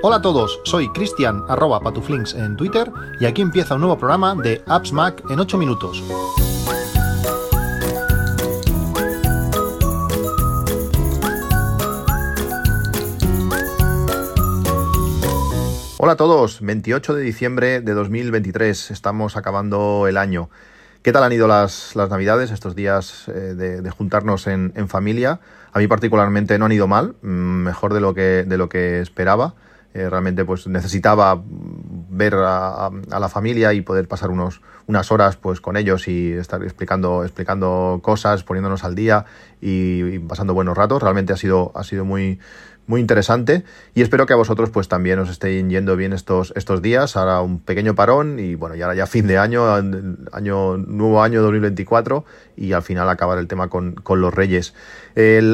Hola 0.00 0.16
a 0.16 0.22
todos, 0.22 0.60
soy 0.64 0.88
Cristian 0.92 1.44
arroba 1.48 1.80
patuflinks 1.80 2.34
en 2.34 2.56
Twitter 2.56 2.90
y 3.20 3.26
aquí 3.26 3.42
empieza 3.42 3.74
un 3.74 3.80
nuevo 3.80 3.98
programa 3.98 4.34
de 4.34 4.62
Apps 4.66 4.92
Mac 4.92 5.22
en 5.28 5.38
8 5.38 5.58
minutos. 5.58 6.02
Hola 15.98 16.12
a 16.12 16.16
todos, 16.16 16.60
28 16.60 17.14
de 17.14 17.22
diciembre 17.22 17.80
de 17.80 17.92
2023, 17.92 18.92
estamos 18.92 19.36
acabando 19.36 20.06
el 20.06 20.16
año. 20.16 20.48
¿Qué 21.02 21.12
tal 21.12 21.22
han 21.22 21.32
ido 21.32 21.46
las, 21.46 21.94
navidades, 21.94 22.50
estos 22.50 22.74
días 22.74 23.28
eh, 23.28 23.54
de, 23.54 23.90
juntarnos 23.90 24.48
en, 24.48 24.88
familia? 24.88 25.40
A 25.72 25.78
mí 25.78 25.86
particularmente 25.86 26.58
no 26.58 26.64
han 26.66 26.72
ido 26.72 26.88
mal, 26.88 27.14
mm, 27.22 27.28
mejor 27.28 27.94
de 27.94 28.00
lo 28.00 28.14
que, 28.14 28.44
de 28.44 28.58
lo 28.58 28.68
que 28.68 29.00
esperaba. 29.00 29.54
Eh, 29.94 30.10
realmente 30.10 30.44
pues 30.44 30.66
necesitaba 30.66 31.40
ver 31.44 32.34
a, 32.36 32.90
la 33.08 33.28
familia 33.28 33.72
y 33.72 33.80
poder 33.80 34.06
pasar 34.06 34.30
unos, 34.30 34.60
unas 34.86 35.10
horas 35.10 35.36
pues 35.36 35.60
con 35.60 35.76
ellos 35.76 36.08
y 36.08 36.32
estar 36.32 36.62
explicando, 36.62 37.24
explicando 37.24 38.00
cosas, 38.02 38.42
poniéndonos 38.42 38.84
al 38.84 38.94
día 38.94 39.24
y 39.60 40.18
pasando 40.18 40.52
buenos 40.52 40.76
ratos. 40.76 41.02
Realmente 41.02 41.32
ha 41.32 41.36
sido, 41.36 41.72
ha 41.74 41.84
sido 41.84 42.04
muy, 42.04 42.38
muy 42.88 43.00
interesante 43.00 43.64
y 43.94 44.02
espero 44.02 44.26
que 44.26 44.32
a 44.32 44.36
vosotros 44.36 44.70
pues 44.70 44.88
también 44.88 45.18
os 45.18 45.28
estén 45.28 45.70
yendo 45.70 45.94
bien 45.94 46.12
estos, 46.12 46.52
estos 46.56 46.82
días. 46.82 47.16
Ahora 47.16 47.42
un 47.42 47.60
pequeño 47.60 47.94
parón 47.94 48.40
y 48.40 48.54
bueno, 48.54 48.74
ya, 48.74 48.92
ya 48.94 49.06
fin 49.06 49.26
de 49.26 49.38
año, 49.38 49.62
año 50.32 50.76
nuevo 50.78 51.22
año 51.22 51.42
2024 51.42 52.24
y 52.56 52.72
al 52.72 52.82
final 52.82 53.08
acabar 53.10 53.38
el 53.38 53.46
tema 53.46 53.68
con, 53.68 53.94
los 54.08 54.34
Reyes. 54.34 54.74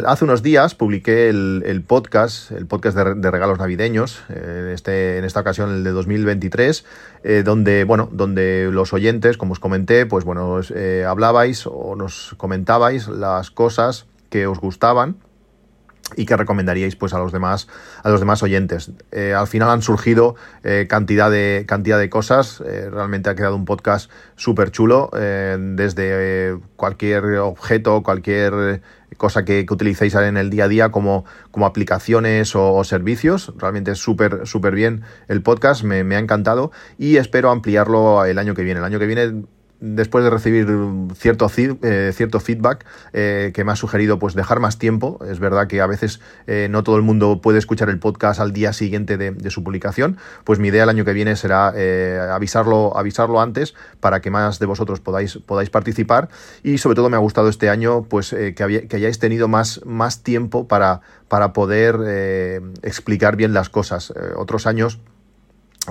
hace 0.06 0.24
unos 0.24 0.42
días 0.42 0.76
publiqué 0.76 1.28
el, 1.28 1.84
podcast, 1.86 2.52
el 2.52 2.66
podcast 2.66 2.96
de, 2.96 3.30
regalos 3.30 3.58
navideños, 3.58 4.22
eh, 4.28 4.72
este, 4.72 5.18
en 5.18 5.24
esta 5.24 5.40
ocasión 5.40 5.70
el 5.70 5.84
de 5.84 5.90
2023, 5.90 6.84
eh, 7.24 7.42
donde, 7.44 7.82
bueno, 7.82 8.08
donde 8.12 8.70
los 8.70 8.92
oyentes, 8.92 9.36
como 9.36 9.52
os 9.52 9.58
comenté, 9.58 10.06
pues 10.06 10.24
bueno, 10.24 10.60
eh, 10.74 11.04
hablabais 11.06 11.66
o 11.66 11.96
nos 11.96 12.34
comentabais 12.36 13.08
las 13.08 13.50
cosas 13.50 14.06
que 14.30 14.46
os 14.46 14.60
gustaban 14.60 15.16
y 16.16 16.26
que 16.26 16.36
recomendaríais 16.36 16.96
pues 16.96 17.14
a 17.14 17.18
los 17.18 17.32
demás 17.32 17.66
a 18.02 18.10
los 18.10 18.20
demás 18.20 18.42
oyentes 18.42 18.90
eh, 19.10 19.34
al 19.34 19.46
final 19.46 19.70
han 19.70 19.82
surgido 19.82 20.36
eh, 20.62 20.86
cantidad 20.88 21.30
de 21.30 21.64
cantidad 21.66 21.98
de 21.98 22.10
cosas. 22.10 22.62
Eh, 22.66 22.88
realmente 22.90 23.30
ha 23.30 23.34
quedado 23.34 23.56
un 23.56 23.64
podcast 23.64 24.10
súper 24.36 24.70
chulo 24.70 25.10
desde 25.12 26.58
cualquier 26.76 27.24
objeto 27.38 28.02
cualquier 28.02 28.82
cosa 29.16 29.44
que, 29.44 29.64
utilicéis 29.70 30.14
en 30.16 30.36
el 30.36 30.50
día 30.50 30.64
a 30.64 30.68
día 30.68 30.90
como, 30.90 31.24
como 31.50 31.66
aplicaciones 31.66 32.54
o, 32.56 32.82
servicios. 32.84 33.52
Realmente 33.56 33.92
es 33.92 33.98
súper 33.98 34.46
súper 34.46 34.74
bien 34.74 35.02
el 35.28 35.42
podcast 35.42 35.84
me, 35.84 36.04
me 36.04 36.16
ha 36.16 36.18
encantado 36.18 36.72
y 36.98 37.16
espero 37.16 37.50
ampliarlo 37.50 38.24
el 38.24 38.38
año 38.38 38.54
que 38.54 38.62
viene. 38.62 38.80
El 38.80 38.84
año 38.84 38.98
que 38.98 39.06
viene 39.06 39.44
después 39.80 40.24
de 40.24 40.30
recibir 40.30 40.66
cierto, 41.14 41.50
eh, 41.56 42.12
cierto 42.14 42.40
feedback 42.40 42.86
eh, 43.12 43.52
que 43.54 43.64
me 43.64 43.72
ha 43.72 43.76
sugerido 43.76 44.18
pues 44.18 44.34
dejar 44.34 44.60
más 44.60 44.78
tiempo. 44.78 45.18
Es 45.28 45.40
verdad 45.40 45.66
que 45.66 45.80
a 45.80 45.86
veces 45.86 46.20
eh, 46.46 46.68
no 46.70 46.82
todo 46.82 46.96
el 46.96 47.02
mundo 47.02 47.40
puede 47.40 47.58
escuchar 47.58 47.90
el 47.90 47.98
podcast 47.98 48.40
al 48.40 48.52
día 48.52 48.72
siguiente 48.72 49.16
de, 49.16 49.50
su 49.50 49.62
publicación. 49.62 50.16
Pues 50.44 50.58
mi 50.58 50.68
idea 50.68 50.84
el 50.84 50.88
año 50.88 51.04
que 51.04 51.12
viene 51.12 51.36
será 51.36 51.74
avisarlo, 52.34 52.96
avisarlo 52.96 53.40
antes 53.40 53.74
para 54.00 54.20
que 54.20 54.30
más 54.30 54.58
de 54.58 54.66
vosotros 54.66 55.00
podáis, 55.00 55.38
podáis 55.38 55.70
participar. 55.70 56.28
Y 56.62 56.78
sobre 56.78 56.96
todo 56.96 57.10
me 57.10 57.16
ha 57.16 57.20
gustado 57.20 57.48
este 57.48 57.68
año 57.68 58.04
pues 58.04 58.30
que, 58.30 58.54
que 58.88 58.96
hayáis 58.96 59.18
tenido 59.18 59.48
más, 59.48 59.80
más 59.84 60.22
tiempo 60.22 60.66
para, 60.66 61.02
para 61.28 61.52
poder 61.52 62.64
explicar 62.82 63.36
bien 63.36 63.52
las 63.52 63.68
cosas. 63.68 64.12
otros 64.36 64.66
años 64.66 65.00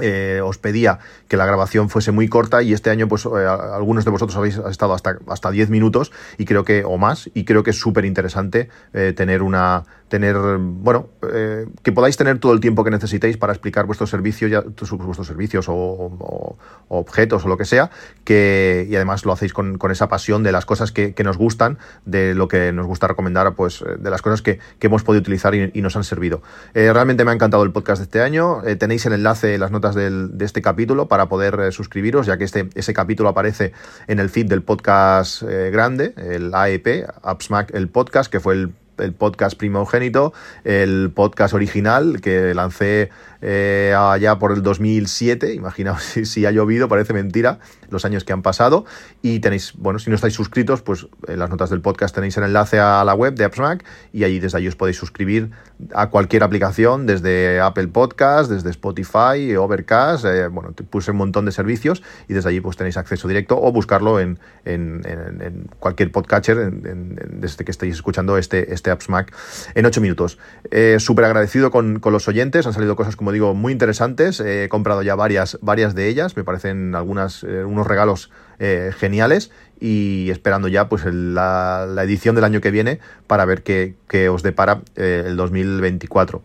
eh, 0.01 0.41
os 0.43 0.57
pedía 0.57 0.99
que 1.27 1.37
la 1.37 1.45
grabación 1.45 1.89
fuese 1.89 2.11
muy 2.11 2.27
corta 2.27 2.63
y 2.63 2.73
este 2.73 2.89
año 2.89 3.07
pues 3.07 3.25
eh, 3.25 3.29
algunos 3.45 4.05
de 4.05 4.11
vosotros 4.11 4.35
habéis 4.35 4.57
estado 4.57 4.93
hasta 4.93 5.17
hasta 5.27 5.51
10 5.51 5.69
minutos 5.69 6.11
y 6.37 6.45
creo 6.45 6.63
que 6.63 6.83
o 6.83 6.97
más 6.97 7.29
y 7.33 7.45
creo 7.45 7.63
que 7.63 7.69
es 7.69 7.79
súper 7.79 8.05
interesante 8.05 8.69
eh, 8.93 9.13
tener 9.15 9.43
una 9.43 9.83
tener, 10.13 10.37
bueno, 10.59 11.09
eh, 11.33 11.65
que 11.81 11.91
podáis 11.91 12.17
tener 12.17 12.37
todo 12.37 12.53
el 12.53 12.59
tiempo 12.59 12.83
que 12.83 12.91
necesitéis 12.91 13.35
para 13.35 13.51
explicar 13.51 13.87
vuestros 13.87 14.11
servicios, 14.11 14.51
ya, 14.51 14.61
vuestros 14.61 15.25
servicios 15.25 15.65
o, 15.67 16.55
objetos 16.87 17.43
o 17.43 17.47
lo 17.47 17.57
que 17.57 17.65
sea, 17.65 17.89
que, 18.23 18.85
y 18.87 18.95
además 18.95 19.25
lo 19.25 19.31
hacéis 19.31 19.53
con, 19.53 19.79
esa 19.89 20.09
pasión 20.09 20.43
de 20.43 20.51
las 20.51 20.67
cosas 20.67 20.91
que, 20.91 21.15
nos 21.23 21.39
gustan, 21.39 21.79
de 22.05 22.35
lo 22.35 22.47
que 22.47 22.71
nos 22.73 22.85
gusta 22.85 23.07
recomendar, 23.07 23.55
pues 23.55 23.83
de 23.97 24.09
las 24.11 24.21
cosas 24.21 24.43
que, 24.43 24.59
hemos 24.81 25.01
podido 25.01 25.21
utilizar 25.21 25.55
y, 25.55 25.81
nos 25.81 25.95
han 25.95 26.03
servido. 26.03 26.43
Eh, 26.75 26.93
realmente 26.93 27.25
me 27.25 27.31
ha 27.31 27.33
encantado 27.33 27.63
el 27.63 27.71
podcast 27.71 27.97
de 27.97 28.03
este 28.03 28.21
año. 28.21 28.63
Eh, 28.67 28.75
tenéis 28.75 29.07
el 29.07 29.13
enlace, 29.13 29.57
las 29.57 29.71
notas 29.71 29.95
del, 29.95 30.37
de 30.37 30.45
este 30.45 30.61
capítulo 30.61 31.07
para 31.07 31.27
poder 31.27 31.73
suscribiros, 31.73 32.27
ya 32.27 32.37
que 32.37 32.43
este, 32.43 32.69
ese 32.75 32.93
capítulo 32.93 33.29
aparece 33.29 33.71
en 34.05 34.19
el 34.19 34.29
feed 34.29 34.45
del 34.45 34.61
podcast 34.61 35.41
grande, 35.41 36.13
el 36.17 36.53
AEP, 36.53 37.07
AppsMac, 37.23 37.73
el 37.73 37.87
podcast, 37.87 38.31
que 38.31 38.39
fue 38.39 38.53
el 38.53 38.73
el 38.97 39.13
podcast 39.13 39.57
primogénito, 39.57 40.33
el 40.63 41.11
podcast 41.13 41.53
original 41.53 42.21
que 42.21 42.53
lancé 42.53 43.09
eh, 43.45 43.93
allá 43.97 44.39
por 44.39 44.53
el 44.53 44.63
2007, 44.63 45.53
imaginaos 45.53 46.01
si, 46.23 46.45
ha 46.45 46.51
llovido, 46.51 46.87
parece 46.87 47.11
mentira 47.11 47.59
los 47.89 48.05
años 48.05 48.23
que 48.23 48.31
han 48.31 48.41
pasado, 48.41 48.85
y 49.21 49.39
tenéis, 49.39 49.73
bueno, 49.75 49.99
si 49.99 50.09
no 50.09 50.15
estáis 50.15 50.33
suscritos, 50.33 50.81
pues 50.81 51.07
en 51.27 51.39
las 51.39 51.49
notas 51.49 51.69
del 51.69 51.81
podcast 51.81 52.15
tenéis 52.15 52.37
el 52.37 52.45
enlace 52.45 52.79
a 52.79 53.03
la 53.03 53.13
web 53.13 53.35
de 53.35 53.43
AppsMac 53.43 53.83
y 54.13 54.23
allí 54.23 54.39
desde 54.39 54.57
allí 54.57 54.67
os 54.69 54.75
podéis 54.75 54.97
suscribir 54.97 55.51
a 55.93 56.09
cualquier 56.09 56.43
aplicación, 56.43 57.05
desde 57.05 57.59
Apple 57.59 57.89
Podcast, 57.89 58.49
desde 58.49 58.69
Spotify, 58.69 59.55
Overcast, 59.57 60.25
eh, 60.25 60.47
bueno, 60.47 60.71
puse 60.89 61.11
un 61.11 61.17
montón 61.17 61.45
de 61.45 61.51
servicios 61.51 62.01
y 62.29 62.33
desde 62.33 62.49
allí 62.49 62.61
pues 62.61 62.77
tenéis 62.77 62.95
acceso 62.95 63.27
directo 63.27 63.61
o 63.61 63.71
buscarlo 63.71 64.19
en, 64.19 64.39
cualquier 65.79 66.11
podcatcher 66.11 66.71
desde 66.71 67.65
que 67.65 67.71
estéis 67.71 67.95
escuchando 67.95 68.37
este, 68.37 68.73
este 68.73 68.82
AppsMac 68.91 69.33
en 69.75 69.85
8 69.85 70.01
minutos. 70.01 70.37
Eh, 70.71 70.97
Súper 70.99 71.25
agradecido 71.25 71.71
con, 71.71 71.99
con 71.99 72.13
los 72.13 72.27
oyentes, 72.27 72.65
han 72.65 72.73
salido 72.73 72.95
cosas 72.95 73.15
como 73.15 73.31
digo, 73.31 73.53
muy 73.53 73.71
interesantes. 73.71 74.39
He 74.39 74.69
comprado 74.69 75.01
ya 75.01 75.15
varias, 75.15 75.57
varias 75.61 75.95
de 75.95 76.07
ellas, 76.07 76.35
me 76.35 76.43
parecen 76.43 76.95
algunas, 76.95 77.43
eh, 77.43 77.63
unos 77.63 77.87
regalos 77.87 78.31
eh, 78.59 78.91
geniales 78.97 79.51
y 79.79 80.29
esperando 80.29 80.67
ya 80.67 80.89
pues 80.89 81.05
la, 81.05 81.87
edición 82.03 82.35
del 82.35 82.43
año 82.43 82.61
que 82.61 82.71
viene 82.71 82.99
para 83.27 83.45
ver 83.45 83.63
qué, 83.63 83.95
os 84.29 84.43
depara 84.43 84.81
eh, 84.95 85.23
el 85.27 85.35
2024. 85.35 86.43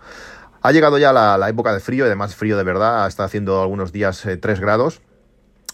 Ha 0.60 0.72
llegado 0.72 0.99
ya 0.99 1.12
la, 1.12 1.38
la, 1.38 1.49
época 1.49 1.72
de 1.72 1.81
frío, 1.81 2.05
además 2.05 2.34
frío 2.34 2.56
de 2.56 2.65
verdad, 2.65 3.06
está 3.06 3.25
haciendo 3.25 3.62
algunos 3.62 3.93
días 3.93 4.26
3 4.41 4.60
grados 4.60 5.00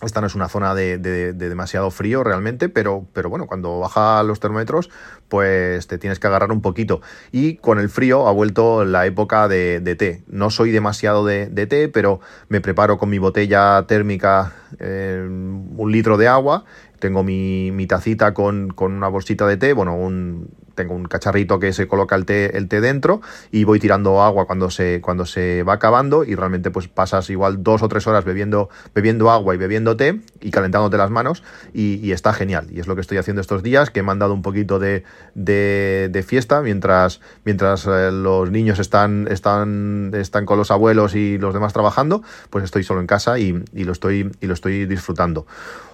esta 0.03 0.21
no 0.21 0.27
es 0.27 0.34
una 0.34 0.49
zona 0.49 0.75
de, 0.75 0.99
demasiado 0.99 1.91
frío 1.91 2.25
realmente, 2.25 2.69
pero, 2.69 3.06
pero 3.12 3.31
bueno, 3.31 3.47
cuando 3.47 3.78
baja 3.78 4.22
los 4.22 4.41
termómetros, 4.41 4.91
pues 5.28 5.87
te 5.87 5.99
tienes 5.99 6.19
que 6.19 6.27
agarrar 6.27 6.53
un 6.53 6.60
poquito. 6.60 7.00
Y 7.32 7.56
con 7.56 7.78
el 7.78 7.88
frío 7.88 8.27
ha 8.28 8.32
vuelto 8.32 8.84
la 8.84 9.06
época 9.06 9.49
de, 9.49 9.81
té. 9.99 10.22
No 10.27 10.50
soy 10.50 10.71
demasiado 10.72 11.25
de, 11.25 11.49
té, 11.66 11.88
pero 11.88 12.21
me 12.49 12.60
preparo 12.60 12.99
con 12.99 13.09
mi 13.09 13.19
botella 13.19 13.84
térmica 13.87 14.53
eh, 14.78 15.27
un 15.27 15.93
litro 15.93 16.16
de 16.16 16.28
agua. 16.28 16.65
Tengo 16.99 17.22
mi, 17.22 17.71
mi 17.71 17.87
tacita 17.87 18.34
con, 18.34 18.69
con, 18.69 18.93
una 18.93 19.09
bolsita 19.09 19.47
de 19.47 19.56
té, 19.56 19.72
bueno, 19.72 19.97
un, 19.97 20.49
tengo 20.75 20.95
un 20.95 21.05
cacharrito 21.07 21.59
que 21.59 21.73
se 21.73 21.87
coloca 21.87 22.17
el 22.17 22.25
té, 22.25 22.57
el 22.57 22.69
té 22.69 22.81
dentro 22.81 23.21
y 23.51 23.65
voy 23.65 23.81
tirando 23.81 24.23
agua 24.23 24.47
cuando 24.47 24.71
se, 24.71 25.01
cuando 25.01 25.27
se 25.27 25.62
va 25.62 25.75
acabando 25.75 26.25
y 26.25 26.35
realmente 26.35 26.71
pues 26.71 26.89
pasas 26.89 27.31
igual 27.31 27.62
dos 27.62 27.83
o 27.83 27.89
tres 27.89 28.07
horas 28.07 28.25
bebiendo, 28.25 28.69
bebiendo 28.95 29.31
agua 29.31 29.55
y 29.55 29.59
bebiendo 29.59 29.97
té 29.97 30.21
y 30.41 30.51
calentándote 30.51 30.97
las 30.97 31.11
manos 31.11 31.43
y, 31.73 32.12
está 32.15 32.33
genial. 32.33 32.69
Y 32.71 32.79
es 32.79 32.87
lo 32.87 32.95
que 32.95 33.01
estoy 33.01 33.19
haciendo 33.19 33.41
estos 33.41 33.62
días, 33.62 33.91
que 33.91 34.03
me 34.03 34.12
han 34.12 34.21
dado 34.21 34.35
un 34.35 34.43
poquito 34.43 34.79
de, 34.79 35.03
de, 35.35 36.25
fiesta 36.25 36.61
mientras, 36.61 37.21
mientras 37.45 37.87
eh, 37.87 38.11
los 38.12 38.51
niños 38.51 38.79
están, 38.79 39.27
están, 39.29 40.12
están 40.15 40.47
con 40.47 40.59
los 40.59 40.70
abuelos 40.70 41.17
y 41.17 41.38
los 41.38 41.55
demás 41.55 41.73
trabajando, 41.73 42.23
pues 42.50 42.65
estoy 42.65 42.85
solo 42.85 43.00
en 43.00 43.09
casa 43.09 43.38
y, 43.38 43.53
lo, 43.73 43.93
estoy, 43.93 44.31
y 44.41 44.47
lo 44.47 44.55
estoy 44.55 44.87
disfrutando. 44.87 45.47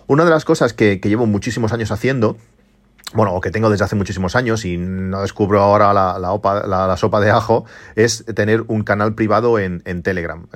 Una 0.07 0.25
de 0.25 0.31
las 0.31 0.45
cosas 0.45 0.75
que, 0.75 1.01
que 1.01 1.09
llevo 1.09 1.27
muchísimos 1.27 1.73
años 1.73 1.91
haciendo 1.91 2.37
bueno, 3.13 3.35
o 3.35 3.41
que 3.41 3.51
tengo 3.51 3.71
desde 3.71 3.85
hace 3.85 3.97
muchísimos 3.97 4.37
años 4.37 4.65
y 4.65 4.77
no 4.77 5.23
descubro 5.23 5.61
ahora 5.61 5.93
la, 5.93 6.97
sopa 6.97 7.21
de 7.21 7.31
ajo, 7.31 7.65
es 7.97 8.25
tener 8.37 8.65
un 8.69 8.85
canal 8.85 9.15
privado 9.15 9.59
en, 9.59 9.81
Telegram. 10.03 10.47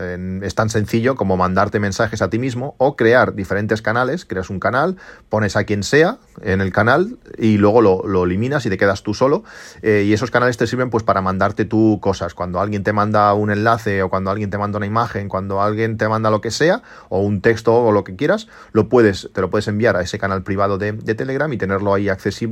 es 0.43 0.55
tan 0.55 0.71
sencillo 0.71 1.17
como 1.17 1.37
mandarte 1.37 1.81
mensajes 1.81 2.23
a 2.23 2.31
ti 2.31 2.39
mismo 2.39 2.77
o 2.79 2.97
crear 2.97 3.35
diferentes 3.35 3.83
canales, 3.83 4.25
creas 4.25 4.51
un 4.51 4.61
canal, 4.61 4.97
pones 5.29 5.57
a 5.57 5.65
quien 5.65 5.83
sea 5.83 6.19
en 6.43 6.61
el 6.61 6.73
canal 6.73 7.19
y 7.37 7.59
luego 7.59 7.83
lo, 7.83 8.25
eliminas 8.25 8.65
y 8.67 8.71
te 8.71 8.79
quedas 8.79 9.03
tú 9.03 9.15
solo. 9.15 9.43
Eh, 9.83 10.05
y 10.07 10.13
esos 10.13 10.31
canales 10.31 10.57
te 10.57 10.67
sirven 10.67 10.91
pues 10.91 11.03
para 11.03 11.21
mandarte 11.21 11.65
tú 11.65 11.99
cosas. 12.01 12.35
Cuando 12.35 12.61
alguien 12.61 12.85
te 12.85 12.93
manda 12.93 13.35
un 13.35 13.51
enlace 13.51 14.03
o 14.03 14.09
cuando 14.09 14.31
alguien 14.31 14.51
te 14.51 14.59
manda 14.59 14.79
una 14.79 14.87
imagen, 14.87 15.29
cuando 15.29 15.61
alguien 15.61 15.99
te 15.99 16.09
manda 16.09 16.31
lo 16.31 16.41
que 16.41 16.51
sea, 16.51 16.83
o 17.09 17.21
un 17.21 17.41
texto 17.41 17.75
o 17.75 17.93
lo 17.93 18.05
que 18.05 18.15
quieras, 18.17 18.47
lo 18.73 18.89
puedes, 18.89 19.31
te 19.33 19.41
lo 19.41 19.51
puedes 19.51 19.69
enviar 19.69 19.97
a 19.97 20.03
ese 20.03 20.19
canal 20.19 20.43
privado 20.43 20.79
de 20.79 20.93
Telegram 21.15 21.53
y 21.53 21.59
tenerlo 21.59 21.93
ahí 21.93 22.09
accesible 22.09 22.44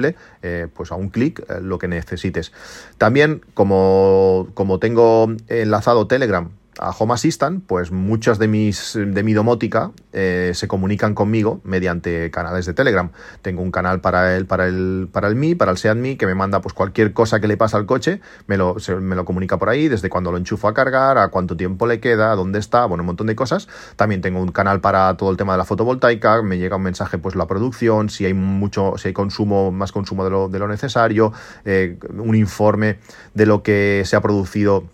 eh, 0.42 0.68
pues 0.72 0.92
a 0.92 0.94
un 0.94 1.08
clic, 1.08 1.40
eh, 1.40 1.60
lo 1.60 1.78
que 1.78 1.88
necesites. 1.88 2.52
También, 2.98 3.42
como, 3.54 4.48
como 4.54 4.78
tengo 4.78 5.28
enlazado 5.48 6.06
Telegram 6.06 6.50
a 6.78 6.90
Home 6.90 7.14
Assistant, 7.14 7.64
pues 7.66 7.92
muchas 7.92 8.38
de 8.38 8.48
mis 8.48 8.94
de 8.94 9.22
mi 9.22 9.34
domótica 9.34 9.92
eh, 10.12 10.52
se 10.54 10.68
comunican 10.68 11.14
conmigo 11.14 11.60
mediante 11.64 12.30
canales 12.30 12.66
de 12.66 12.74
Telegram. 12.74 13.10
Tengo 13.42 13.62
un 13.62 13.70
canal 13.70 14.00
para 14.00 14.36
el 14.36 14.46
para 14.46 14.66
el 14.66 15.08
para 15.12 15.28
el 15.28 15.36
Mi, 15.36 15.54
para 15.54 15.70
el 15.70 15.78
Seat 15.78 15.92
que 16.18 16.26
me 16.26 16.34
manda 16.34 16.60
pues 16.60 16.72
cualquier 16.72 17.12
cosa 17.12 17.40
que 17.40 17.48
le 17.48 17.56
pasa 17.56 17.76
al 17.76 17.86
coche, 17.86 18.20
me 18.46 18.56
lo 18.56 18.76
me 19.00 19.16
lo 19.16 19.24
comunica 19.24 19.58
por 19.58 19.68
ahí 19.68 19.88
desde 19.88 20.08
cuando 20.08 20.32
lo 20.32 20.38
enchufo 20.38 20.68
a 20.68 20.74
cargar, 20.74 21.18
a 21.18 21.28
cuánto 21.28 21.56
tiempo 21.56 21.86
le 21.86 22.00
queda, 22.00 22.32
a 22.32 22.36
dónde 22.36 22.58
está, 22.58 22.86
bueno, 22.86 23.02
un 23.02 23.06
montón 23.06 23.26
de 23.26 23.36
cosas. 23.36 23.68
También 23.96 24.22
tengo 24.22 24.40
un 24.40 24.52
canal 24.52 24.80
para 24.80 25.14
todo 25.16 25.30
el 25.30 25.36
tema 25.36 25.52
de 25.52 25.58
la 25.58 25.64
fotovoltaica, 25.64 26.42
me 26.42 26.58
llega 26.58 26.76
un 26.76 26.82
mensaje 26.82 27.18
pues 27.18 27.34
la 27.34 27.46
producción, 27.46 28.08
si 28.08 28.24
hay 28.24 28.34
mucho 28.34 28.94
si 28.96 29.08
hay 29.08 29.14
consumo 29.14 29.70
más 29.70 29.92
consumo 29.92 30.24
de 30.24 30.30
lo, 30.30 30.48
de 30.48 30.58
lo 30.58 30.68
necesario, 30.68 31.32
eh, 31.64 31.98
un 32.16 32.34
informe 32.34 32.98
de 33.34 33.46
lo 33.46 33.62
que 33.62 34.02
se 34.06 34.16
ha 34.16 34.20
producido 34.22 34.84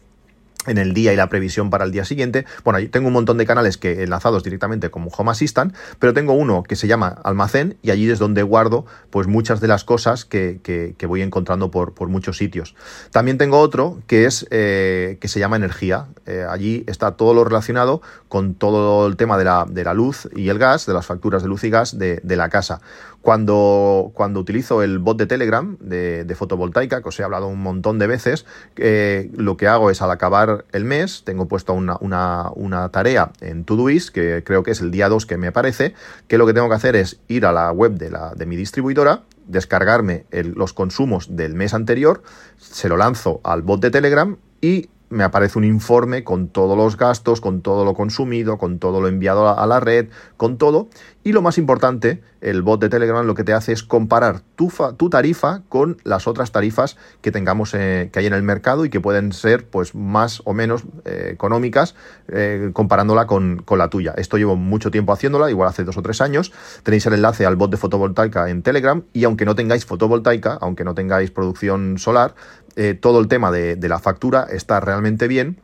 en 0.68 0.78
el 0.78 0.94
día 0.94 1.12
y 1.12 1.16
la 1.16 1.28
previsión 1.28 1.70
para 1.70 1.84
el 1.84 1.92
día 1.92 2.04
siguiente. 2.04 2.44
Bueno, 2.64 2.78
tengo 2.90 3.08
un 3.08 3.12
montón 3.12 3.38
de 3.38 3.46
canales 3.46 3.76
que 3.76 4.02
enlazados 4.02 4.42
directamente 4.42 4.90
como 4.90 5.10
Home 5.10 5.30
Assistant, 5.30 5.74
pero 5.98 6.14
tengo 6.14 6.32
uno 6.32 6.62
que 6.62 6.76
se 6.76 6.86
llama 6.86 7.18
Almacén 7.24 7.76
y 7.82 7.90
allí 7.90 8.10
es 8.10 8.18
donde 8.18 8.42
guardo 8.42 8.86
pues 9.10 9.26
muchas 9.26 9.60
de 9.60 9.68
las 9.68 9.84
cosas 9.84 10.24
que, 10.24 10.94
voy 11.08 11.22
encontrando 11.22 11.70
por, 11.70 11.94
por, 11.94 12.08
muchos 12.08 12.36
sitios. 12.36 12.74
También 13.10 13.38
tengo 13.38 13.58
otro 13.58 13.98
que 14.06 14.26
es 14.26 14.46
eh, 14.50 15.18
que 15.20 15.28
se 15.28 15.40
llama 15.40 15.56
Energía. 15.56 16.06
Eh, 16.26 16.44
allí 16.48 16.84
está 16.86 17.12
todo 17.12 17.34
lo 17.34 17.44
relacionado 17.44 18.02
con 18.28 18.54
todo 18.54 19.06
el 19.06 19.16
tema 19.16 19.38
de 19.38 19.44
la, 19.44 19.66
de 19.68 19.84
la, 19.84 19.94
luz 19.94 20.28
y 20.34 20.48
el 20.48 20.58
gas, 20.58 20.86
de 20.86 20.92
las 20.92 21.06
facturas 21.06 21.42
de 21.42 21.48
luz 21.48 21.64
y 21.64 21.70
gas 21.70 21.98
de, 21.98 22.20
de 22.22 22.36
la 22.36 22.48
casa. 22.48 22.80
Cuando, 23.22 24.12
cuando 24.14 24.40
utilizo 24.40 24.82
el 24.82 24.98
bot 25.00 25.18
de 25.18 25.26
Telegram 25.26 25.76
de, 25.80 26.34
fotovoltaica, 26.36 27.02
que 27.02 27.08
os 27.08 27.18
he 27.20 27.24
hablado 27.24 27.48
un 27.48 27.60
montón 27.60 27.98
de 27.98 28.06
veces, 28.06 28.46
eh, 28.76 29.30
lo 29.36 29.56
que 29.56 29.66
hago 29.66 29.90
es 29.90 30.00
al 30.02 30.10
acabar 30.10 30.64
el 30.72 30.84
mes, 30.84 31.22
tengo 31.24 31.46
puesto 31.46 31.74
una, 31.74 31.98
una, 32.00 32.88
tarea 32.90 33.32
en 33.40 33.64
Todoist, 33.64 34.10
que 34.10 34.42
creo 34.44 34.62
que 34.62 34.70
es 34.70 34.80
el 34.80 34.90
día 34.90 35.08
2 35.08 35.26
que 35.26 35.36
me 35.36 35.48
aparece, 35.48 35.94
que 36.26 36.38
lo 36.38 36.46
que 36.46 36.54
tengo 36.54 36.68
que 36.68 36.76
hacer 36.76 36.96
es 36.96 37.20
ir 37.28 37.44
a 37.44 37.52
la 37.52 37.70
web 37.72 37.92
de, 37.92 38.10
la, 38.10 38.34
de 38.34 38.46
mi 38.46 38.56
distribuidora, 38.56 39.24
descargarme 39.46 40.24
los 40.30 40.72
consumos 40.72 41.36
del 41.36 41.54
mes 41.54 41.74
anterior, 41.74 42.22
se 42.56 42.88
lo 42.88 42.96
lanzo 42.96 43.40
al 43.42 43.62
bot 43.62 43.80
de 43.80 43.90
Telegram 43.90 44.36
y 44.60 44.88
me 45.10 45.24
aparece 45.24 45.58
un 45.58 45.64
informe 45.64 46.24
con 46.24 46.48
todos 46.48 46.76
los 46.76 46.96
gastos, 46.96 47.40
con 47.40 47.62
todo 47.62 47.84
lo 47.84 47.94
consumido, 47.94 48.58
con 48.58 48.78
todo 48.78 49.00
lo 49.00 49.08
enviado 49.08 49.48
a 49.58 49.66
la 49.66 49.80
red, 49.80 50.08
con 50.36 50.58
todo. 50.58 50.88
Y 51.28 51.32
lo 51.32 51.42
más 51.42 51.58
importante, 51.58 52.22
el 52.40 52.62
bot 52.62 52.80
de 52.80 52.88
Telegram 52.88 53.26
lo 53.26 53.34
que 53.34 53.44
te 53.44 53.52
hace 53.52 53.72
es 53.72 53.82
comparar 53.82 54.40
tu, 54.56 54.70
tarifa 55.10 55.62
con 55.68 55.98
las 56.04 56.26
otras 56.26 56.52
tarifas 56.52 56.96
que 57.20 57.30
tengamos 57.30 57.74
eh, 57.74 58.08
que 58.10 58.20
hay 58.20 58.26
en 58.26 58.32
el 58.32 58.42
mercado 58.42 58.84
y 58.86 58.90
que 58.90 59.00
pueden 59.00 59.32
ser 59.32 59.66
pues 59.66 59.94
más 59.94 60.40
o 60.46 60.54
menos 60.54 60.84
eh, 61.04 61.30
económicas 61.32 61.96
eh, 62.28 62.70
comparándola 62.72 63.26
con, 63.26 63.62
con, 63.62 63.78
la 63.78 63.90
tuya. 63.90 64.14
Esto 64.16 64.38
llevo 64.38 64.56
mucho 64.56 64.90
tiempo 64.90 65.12
haciéndola, 65.12 65.50
igual 65.50 65.68
hace 65.68 65.84
dos 65.84 65.98
o 65.98 66.02
tres 66.02 66.20
años. 66.20 66.52
Tenéis 66.82 67.04
el 67.06 67.12
enlace 67.12 67.44
al 67.44 67.56
bot 67.56 67.70
de 67.70 67.76
fotovoltaica 67.76 68.48
en 68.48 68.62
Telegram 68.62 69.02
y 69.12 69.24
aunque 69.24 69.44
no 69.44 69.54
tengáis 69.54 69.84
fotovoltaica, 69.84 70.56
aunque 70.60 70.84
no 70.84 70.94
tengáis 70.94 71.30
producción 71.30 71.98
solar, 71.98 72.34
eh, 72.80 72.94
todo 72.94 73.18
el 73.18 73.26
tema 73.26 73.50
de, 73.50 73.76
la 73.88 73.98
factura 73.98 74.46
está 74.48 74.78
realmente 74.78 75.26
bien. 75.26 75.58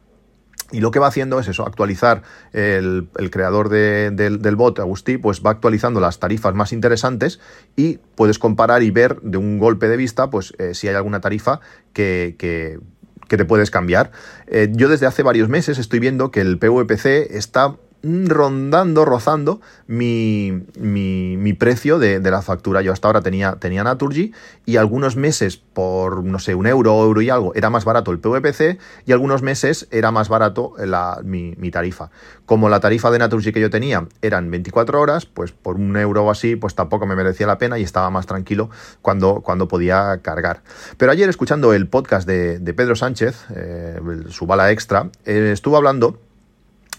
Y 0.72 0.80
lo 0.80 0.90
que 0.90 0.98
va 0.98 1.06
haciendo 1.06 1.38
es 1.38 1.46
eso, 1.46 1.64
actualizar 1.64 2.22
el, 2.52 3.08
creador 3.30 3.68
del, 3.68 4.56
bot, 4.56 4.80
Agustí, 4.80 5.16
pues 5.16 5.40
va 5.40 5.50
actualizando 5.50 6.00
las 6.00 6.18
tarifas 6.18 6.54
más 6.54 6.72
interesantes 6.72 7.38
y 7.76 7.98
puedes 8.16 8.40
comparar 8.40 8.82
y 8.82 8.90
ver 8.90 9.20
de 9.20 9.38
un 9.38 9.60
golpe 9.60 9.86
de 9.86 9.96
vista, 9.96 10.28
pues 10.28 10.54
eh, 10.58 10.74
si 10.74 10.88
hay 10.88 10.96
alguna 10.96 11.20
tarifa 11.20 11.60
que, 11.92 12.34
que, 12.36 12.80
te 13.28 13.44
puedes 13.44 13.70
cambiar. 13.70 14.10
Eh, 14.48 14.68
yo 14.72 14.88
desde 14.88 15.06
hace 15.06 15.22
varios 15.22 15.48
meses 15.48 15.78
estoy 15.78 16.00
viendo 16.00 16.32
que 16.32 16.40
el 16.40 16.58
PVPC 16.58 17.30
está 17.30 17.76
rondando, 18.04 19.04
rozando 19.04 19.60
mi, 19.86 20.62
mi, 20.76 21.52
precio 21.54 21.98
de, 21.98 22.20
la 22.20 22.42
factura. 22.42 22.82
Yo 22.82 22.92
hasta 22.92 23.08
ahora 23.08 23.22
tenía, 23.22 23.56
tenía 23.56 23.84
Naturgy 23.84 24.32
y 24.66 24.76
algunos 24.76 25.16
meses 25.16 25.56
por, 25.56 26.22
no 26.24 26.38
sé, 26.38 26.54
un 26.54 26.66
euro, 26.66 27.02
euro 27.02 27.22
y 27.22 27.30
algo, 27.30 27.54
era 27.54 27.70
más 27.70 27.84
barato 27.84 28.10
el 28.10 28.18
PVPC 28.18 28.78
y 29.06 29.12
algunos 29.12 29.42
meses 29.42 29.88
era 29.90 30.10
más 30.10 30.28
barato 30.28 30.74
la, 30.78 31.20
mi, 31.24 31.54
tarifa. 31.70 32.10
Como 32.46 32.68
la 32.68 32.80
tarifa 32.80 33.10
de 33.10 33.18
Naturgy 33.18 33.52
que 33.52 33.60
yo 33.60 33.70
tenía 33.70 34.06
eran 34.22 34.50
24 34.50 35.00
horas, 35.00 35.26
pues 35.26 35.52
por 35.52 35.76
un 35.76 35.96
euro 35.96 36.24
o 36.24 36.30
así, 36.30 36.56
pues 36.56 36.74
tampoco 36.74 37.06
me 37.06 37.16
merecía 37.16 37.46
la 37.46 37.58
pena 37.58 37.78
y 37.78 37.82
estaba 37.82 38.10
más 38.10 38.26
tranquilo 38.26 38.70
cuando, 39.02 39.40
cuando 39.40 39.66
podía 39.66 40.18
cargar. 40.22 40.62
Pero 40.98 41.10
ayer 41.12 41.28
escuchando 41.28 41.72
el 41.72 41.88
podcast 41.88 42.26
de, 42.28 42.74
Pedro 42.74 42.96
Sánchez, 42.96 43.46
eh, 43.54 44.00
su 44.30 44.46
bala 44.46 44.72
extra, 44.72 45.08
eh, 45.24 45.50
estuvo 45.52 45.76
hablando 45.76 46.18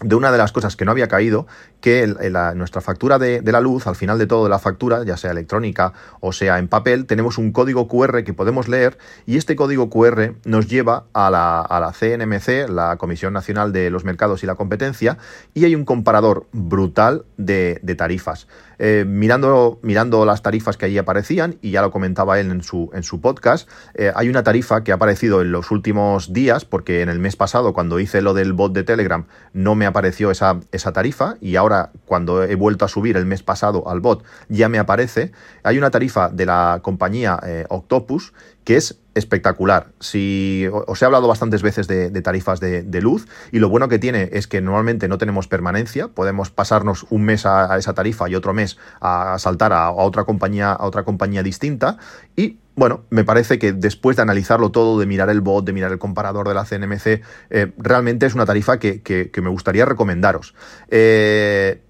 de 0.02 0.14
una 0.14 0.30
de 0.30 0.38
las 0.38 0.52
cosas 0.52 0.76
que 0.76 0.84
no 0.84 0.90
había 0.90 1.08
caído, 1.08 1.46
que 1.80 2.06
nuestra 2.54 2.80
factura 2.80 3.18
de, 3.18 3.40
la 3.44 3.60
luz, 3.60 3.86
al 3.86 3.96
final 3.96 4.18
de 4.18 4.26
todo 4.26 4.44
de 4.44 4.50
la 4.50 4.58
factura, 4.58 5.04
ya 5.04 5.16
sea 5.16 5.30
electrónica 5.30 5.92
o 6.20 6.32
sea 6.32 6.58
en 6.58 6.68
papel, 6.68 7.06
tenemos 7.06 7.38
un 7.38 7.52
código 7.52 7.88
QR 7.88 8.22
que 8.24 8.34
podemos 8.34 8.68
leer 8.68 8.98
y 9.24 9.36
este 9.38 9.56
código 9.56 9.88
QR 9.88 10.34
nos 10.44 10.68
lleva 10.68 11.04
a 11.14 11.30
la, 11.30 11.60
a 11.60 11.80
la 11.80 11.92
CNMC, 11.92 12.68
la 12.68 12.96
Comisión 12.98 13.32
Nacional 13.32 13.72
de 13.72 13.90
los 13.90 14.04
Mercados 14.04 14.42
y 14.42 14.46
la 14.46 14.54
Competencia, 14.54 15.18
y 15.54 15.64
hay 15.64 15.74
un 15.74 15.84
comparador 15.84 16.46
brutal 16.52 17.24
de, 17.36 17.80
tarifas. 17.96 18.46
Eh, 18.78 19.04
mirando, 19.06 19.78
mirando 19.82 20.24
las 20.24 20.42
tarifas 20.42 20.76
que 20.76 20.86
allí 20.86 20.98
aparecían, 20.98 21.58
y 21.62 21.70
ya 21.70 21.82
lo 21.82 21.90
comentaba 21.90 22.38
él 22.40 22.50
en 22.50 22.62
su, 22.62 22.90
en 22.92 23.02
su 23.02 23.20
podcast, 23.20 23.68
eh, 23.94 24.12
hay 24.14 24.28
una 24.28 24.42
tarifa 24.42 24.84
que 24.84 24.92
ha 24.92 24.96
aparecido 24.96 25.40
en 25.42 25.52
los 25.52 25.70
últimos 25.70 26.32
días, 26.32 26.64
porque 26.64 27.02
en 27.02 27.08
el 27.08 27.18
mes 27.18 27.36
pasado, 27.36 27.72
cuando 27.72 28.00
hice 28.00 28.22
lo 28.22 28.34
del 28.34 28.52
bot 28.52 28.72
de 28.72 28.84
Telegram, 28.84 29.26
no 29.52 29.74
me 29.74 29.86
apareció 29.86 30.30
esa, 30.30 30.60
esa 30.72 30.92
tarifa 30.92 31.36
y 31.40 31.56
ahora 31.56 31.90
cuando 32.04 32.42
he 32.42 32.54
vuelto 32.54 32.84
a 32.84 32.88
subir 32.88 33.16
el 33.16 33.26
mes 33.26 33.42
pasado 33.42 33.88
al 33.88 34.00
bot 34.00 34.24
ya 34.48 34.68
me 34.68 34.78
aparece. 34.78 35.32
Hay 35.62 35.78
una 35.78 35.90
tarifa 35.90 36.28
de 36.28 36.46
la 36.46 36.80
compañía 36.82 37.38
eh, 37.44 37.64
Octopus 37.68 38.32
que 38.64 38.76
es 38.76 38.98
espectacular. 39.16 39.88
Si 39.98 40.66
os 40.70 41.02
he 41.02 41.04
hablado 41.04 41.26
bastantes 41.26 41.62
veces 41.62 41.88
de, 41.88 42.10
tarifas 42.22 42.60
de, 42.60 43.00
luz 43.00 43.26
y 43.50 43.58
lo 43.58 43.68
bueno 43.68 43.88
que 43.88 43.98
tiene 43.98 44.28
es 44.32 44.46
que 44.46 44.60
normalmente 44.60 45.08
no 45.08 45.18
tenemos 45.18 45.48
permanencia, 45.48 46.08
podemos 46.08 46.50
pasarnos 46.50 47.06
un 47.10 47.24
mes 47.24 47.46
a, 47.46 47.76
esa 47.78 47.94
tarifa 47.94 48.28
y 48.28 48.34
otro 48.34 48.52
mes 48.52 48.78
a 49.00 49.38
saltar 49.38 49.72
a, 49.72 49.90
otra 49.90 50.24
compañía, 50.24 50.72
a 50.72 50.84
otra 50.84 51.04
compañía 51.04 51.42
distinta 51.42 51.98
y 52.36 52.58
bueno, 52.76 53.04
me 53.08 53.24
parece 53.24 53.58
que 53.58 53.72
después 53.72 54.16
de 54.16 54.22
analizarlo 54.22 54.70
todo, 54.70 55.00
de 55.00 55.06
mirar 55.06 55.30
el 55.30 55.40
bot, 55.40 55.64
de 55.64 55.72
mirar 55.72 55.92
el 55.92 55.98
comparador 55.98 56.46
de 56.46 56.52
la 56.52 56.66
CNMC, 56.66 57.22
eh, 57.48 57.72
realmente 57.78 58.26
es 58.26 58.34
una 58.34 58.44
tarifa 58.44 58.78
que, 58.78 59.30
me 59.42 59.48
gustaría 59.48 59.86
recomendaros. 59.86 60.54
Eh, 60.90 61.80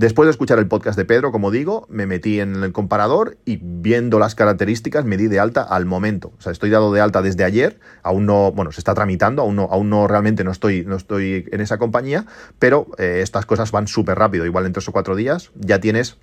Después 0.00 0.26
de 0.26 0.30
escuchar 0.30 0.58
el 0.58 0.66
podcast 0.66 0.96
de 0.96 1.04
Pedro, 1.04 1.30
como 1.30 1.50
digo, 1.50 1.86
me 1.90 2.06
metí 2.06 2.40
en 2.40 2.64
el 2.64 2.72
comparador 2.72 3.36
y 3.44 3.58
viendo 3.62 4.18
las 4.18 4.34
características 4.34 5.04
me 5.04 5.18
di 5.18 5.26
de 5.26 5.38
alta 5.38 5.60
al 5.60 5.84
momento. 5.84 6.32
O 6.38 6.40
sea, 6.40 6.52
estoy 6.52 6.70
dado 6.70 6.90
de 6.90 7.02
alta 7.02 7.20
desde 7.20 7.44
ayer, 7.44 7.78
aún 8.02 8.24
no, 8.24 8.50
bueno, 8.50 8.72
se 8.72 8.80
está 8.80 8.94
tramitando, 8.94 9.42
aún 9.42 9.56
no, 9.56 9.68
aún 9.70 9.90
no 9.90 10.08
realmente 10.08 10.42
no 10.42 10.52
estoy, 10.52 10.86
no 10.86 10.96
estoy 10.96 11.46
en 11.52 11.60
esa 11.60 11.76
compañía, 11.76 12.24
pero 12.58 12.86
eh, 12.96 13.20
estas 13.22 13.44
cosas 13.44 13.72
van 13.72 13.88
súper 13.88 14.18
rápido. 14.18 14.46
Igual 14.46 14.64
en 14.64 14.72
tres 14.72 14.88
o 14.88 14.92
cuatro 14.92 15.16
días 15.16 15.50
ya 15.54 15.80
tienes 15.80 16.16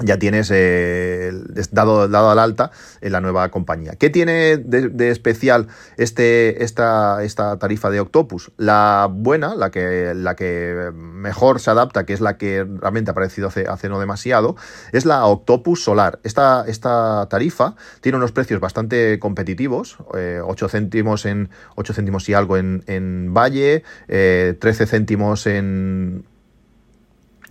ya 0.00 0.18
tienes 0.18 0.50
eh, 0.50 1.32
dado, 1.70 2.08
dado 2.08 2.30
al 2.30 2.38
alta 2.38 2.70
en 3.00 3.12
la 3.12 3.20
nueva 3.20 3.50
compañía. 3.50 3.92
¿Qué 3.96 4.08
tiene 4.08 4.56
de, 4.56 5.10
especial 5.10 5.68
este, 5.98 6.64
esta, 6.64 7.22
esta, 7.22 7.58
tarifa 7.58 7.90
de 7.90 8.00
Octopus? 8.00 8.52
La 8.56 9.08
buena, 9.10 9.54
la 9.54 9.70
que, 9.70 10.14
la 10.14 10.34
que 10.34 10.90
mejor 10.94 11.60
se 11.60 11.70
adapta, 11.70 12.06
que 12.06 12.14
es 12.14 12.20
la 12.20 12.38
que 12.38 12.64
realmente 12.64 13.10
ha 13.10 13.12
aparecido 13.12 13.48
hace, 13.48 13.66
hace 13.68 13.90
no 13.90 14.00
demasiado, 14.00 14.56
es 14.92 15.04
la 15.04 15.26
Octopus 15.26 15.84
Solar. 15.84 16.20
Esta, 16.24 16.64
esta 16.66 17.26
tarifa 17.28 17.74
tiene 18.00 18.16
unos 18.16 18.32
precios 18.32 18.60
bastante 18.60 19.18
competitivos, 19.18 19.98
8 20.08 20.16
eh, 20.18 20.68
céntimos 20.70 21.26
en 21.26 21.50
8 21.76 21.92
céntimos 21.92 22.28
y 22.28 22.34
algo 22.34 22.56
en, 22.56 22.82
en 22.86 23.34
Valle, 23.34 23.84
13 24.06 24.58
eh, 24.64 24.86
céntimos 24.86 25.46
en 25.46 26.24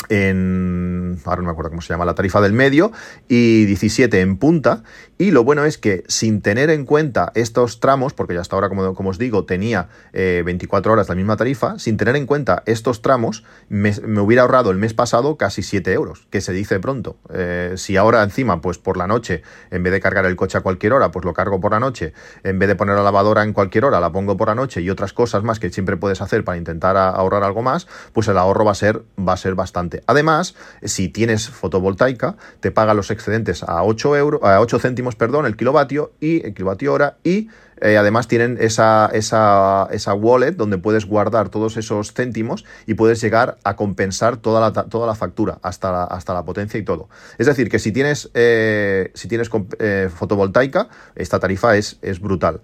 en, 0.09 1.19
ahora 1.25 1.41
no 1.41 1.47
me 1.47 1.51
acuerdo 1.51 1.69
cómo 1.69 1.81
se 1.81 1.93
llama, 1.93 2.05
la 2.05 2.15
tarifa 2.15 2.41
del 2.41 2.53
medio 2.53 2.91
y 3.27 3.65
17 3.65 4.21
en 4.21 4.37
punta. 4.37 4.83
Y 5.17 5.31
lo 5.31 5.43
bueno 5.43 5.65
es 5.65 5.77
que 5.77 6.03
sin 6.07 6.41
tener 6.41 6.69
en 6.71 6.85
cuenta 6.85 7.31
estos 7.35 7.79
tramos, 7.79 8.13
porque 8.13 8.33
ya 8.33 8.41
hasta 8.41 8.55
ahora, 8.55 8.69
como, 8.69 8.95
como 8.95 9.11
os 9.11 9.19
digo, 9.19 9.45
tenía 9.45 9.89
24 10.13 10.91
eh, 10.91 10.93
horas 10.93 11.09
la 11.09 11.15
misma 11.15 11.37
tarifa, 11.37 11.77
sin 11.77 11.97
tener 11.97 12.15
en 12.15 12.25
cuenta 12.25 12.63
estos 12.65 13.01
tramos, 13.01 13.43
me, 13.69 13.91
hubiera 14.19 14.41
ahorrado 14.41 14.71
el 14.71 14.77
mes 14.77 14.93
pasado 14.93 15.37
casi 15.37 15.61
7 15.61 15.93
euros, 15.93 16.27
que 16.31 16.41
se 16.41 16.53
dice 16.53 16.79
pronto. 16.79 17.17
Eh, 17.33 17.73
si 17.77 17.97
ahora 17.97 18.23
encima, 18.23 18.61
pues 18.61 18.79
por 18.79 18.97
la 18.97 19.05
noche, 19.05 19.43
en 19.69 19.83
vez 19.83 19.93
de 19.93 19.99
cargar 19.99 20.25
el 20.25 20.35
coche 20.35 20.57
a 20.57 20.61
cualquier 20.61 20.93
hora, 20.93 21.11
pues 21.11 21.23
lo 21.23 21.33
cargo 21.33 21.59
por 21.61 21.71
la 21.71 21.79
noche, 21.79 22.13
en 22.43 22.57
vez 22.57 22.67
de 22.67 22.75
poner 22.75 22.95
la 22.95 23.03
lavadora 23.03 23.43
en 23.43 23.53
cualquier 23.53 23.85
hora, 23.85 23.99
la 23.99 24.11
pongo 24.11 24.37
por 24.37 24.47
la 24.47 24.55
noche 24.55 24.81
y 24.81 24.89
otras 24.89 25.13
cosas 25.13 25.43
más 25.43 25.59
que 25.59 25.69
siempre 25.69 25.97
puedes 25.97 26.21
hacer 26.21 26.43
para 26.43 26.57
intentar 26.57 26.97
ahorrar 26.97 27.43
algo 27.43 27.61
más, 27.61 27.87
pues 28.13 28.27
el 28.27 28.37
ahorro 28.37 28.65
va 28.65 28.71
a 28.71 28.75
ser, 28.75 29.03
va 29.19 29.33
a 29.33 29.37
ser 29.37 29.53
bastante 29.53 29.90
Además, 30.07 30.55
si 30.83 31.09
tienes 31.09 31.49
fotovoltaica, 31.49 32.37
te 32.59 32.71
paga 32.71 32.93
los 32.93 33.11
excedentes 33.11 33.63
a 33.63 33.83
8, 33.83 34.15
euros, 34.17 34.43
a 34.43 34.59
8 34.59 34.79
céntimos 34.79 35.15
perdón, 35.15 35.45
el 35.45 35.57
kilovatio 35.57 36.13
y 36.19 36.45
el 36.45 36.53
kilovatio 36.53 36.93
hora 36.93 37.17
y 37.23 37.49
eh, 37.81 37.97
además 37.97 38.27
tienen 38.27 38.57
esa, 38.61 39.09
esa, 39.11 39.87
esa, 39.91 40.13
wallet 40.13 40.51
donde 40.51 40.77
puedes 40.77 41.05
guardar 41.05 41.49
todos 41.49 41.77
esos 41.77 42.13
céntimos 42.13 42.63
y 42.85 42.93
puedes 42.93 43.19
llegar 43.19 43.57
a 43.63 43.75
compensar 43.75 44.37
toda 44.37 44.61
la, 44.61 44.83
toda 44.83 45.07
la 45.07 45.15
factura, 45.15 45.57
hasta 45.63 45.91
la, 45.91 46.03
hasta 46.03 46.35
la 46.35 46.45
potencia 46.45 46.79
y 46.79 46.83
todo. 46.83 47.09
Es 47.39 47.47
decir, 47.47 47.69
que 47.69 47.79
si 47.79 47.91
tienes, 47.91 48.29
eh, 48.35 49.11
si 49.15 49.27
tienes 49.27 49.49
eh, 49.79 50.09
fotovoltaica, 50.13 50.89
esta 51.15 51.39
tarifa 51.39 51.75
es, 51.75 51.97
es 52.03 52.19
brutal. 52.19 52.61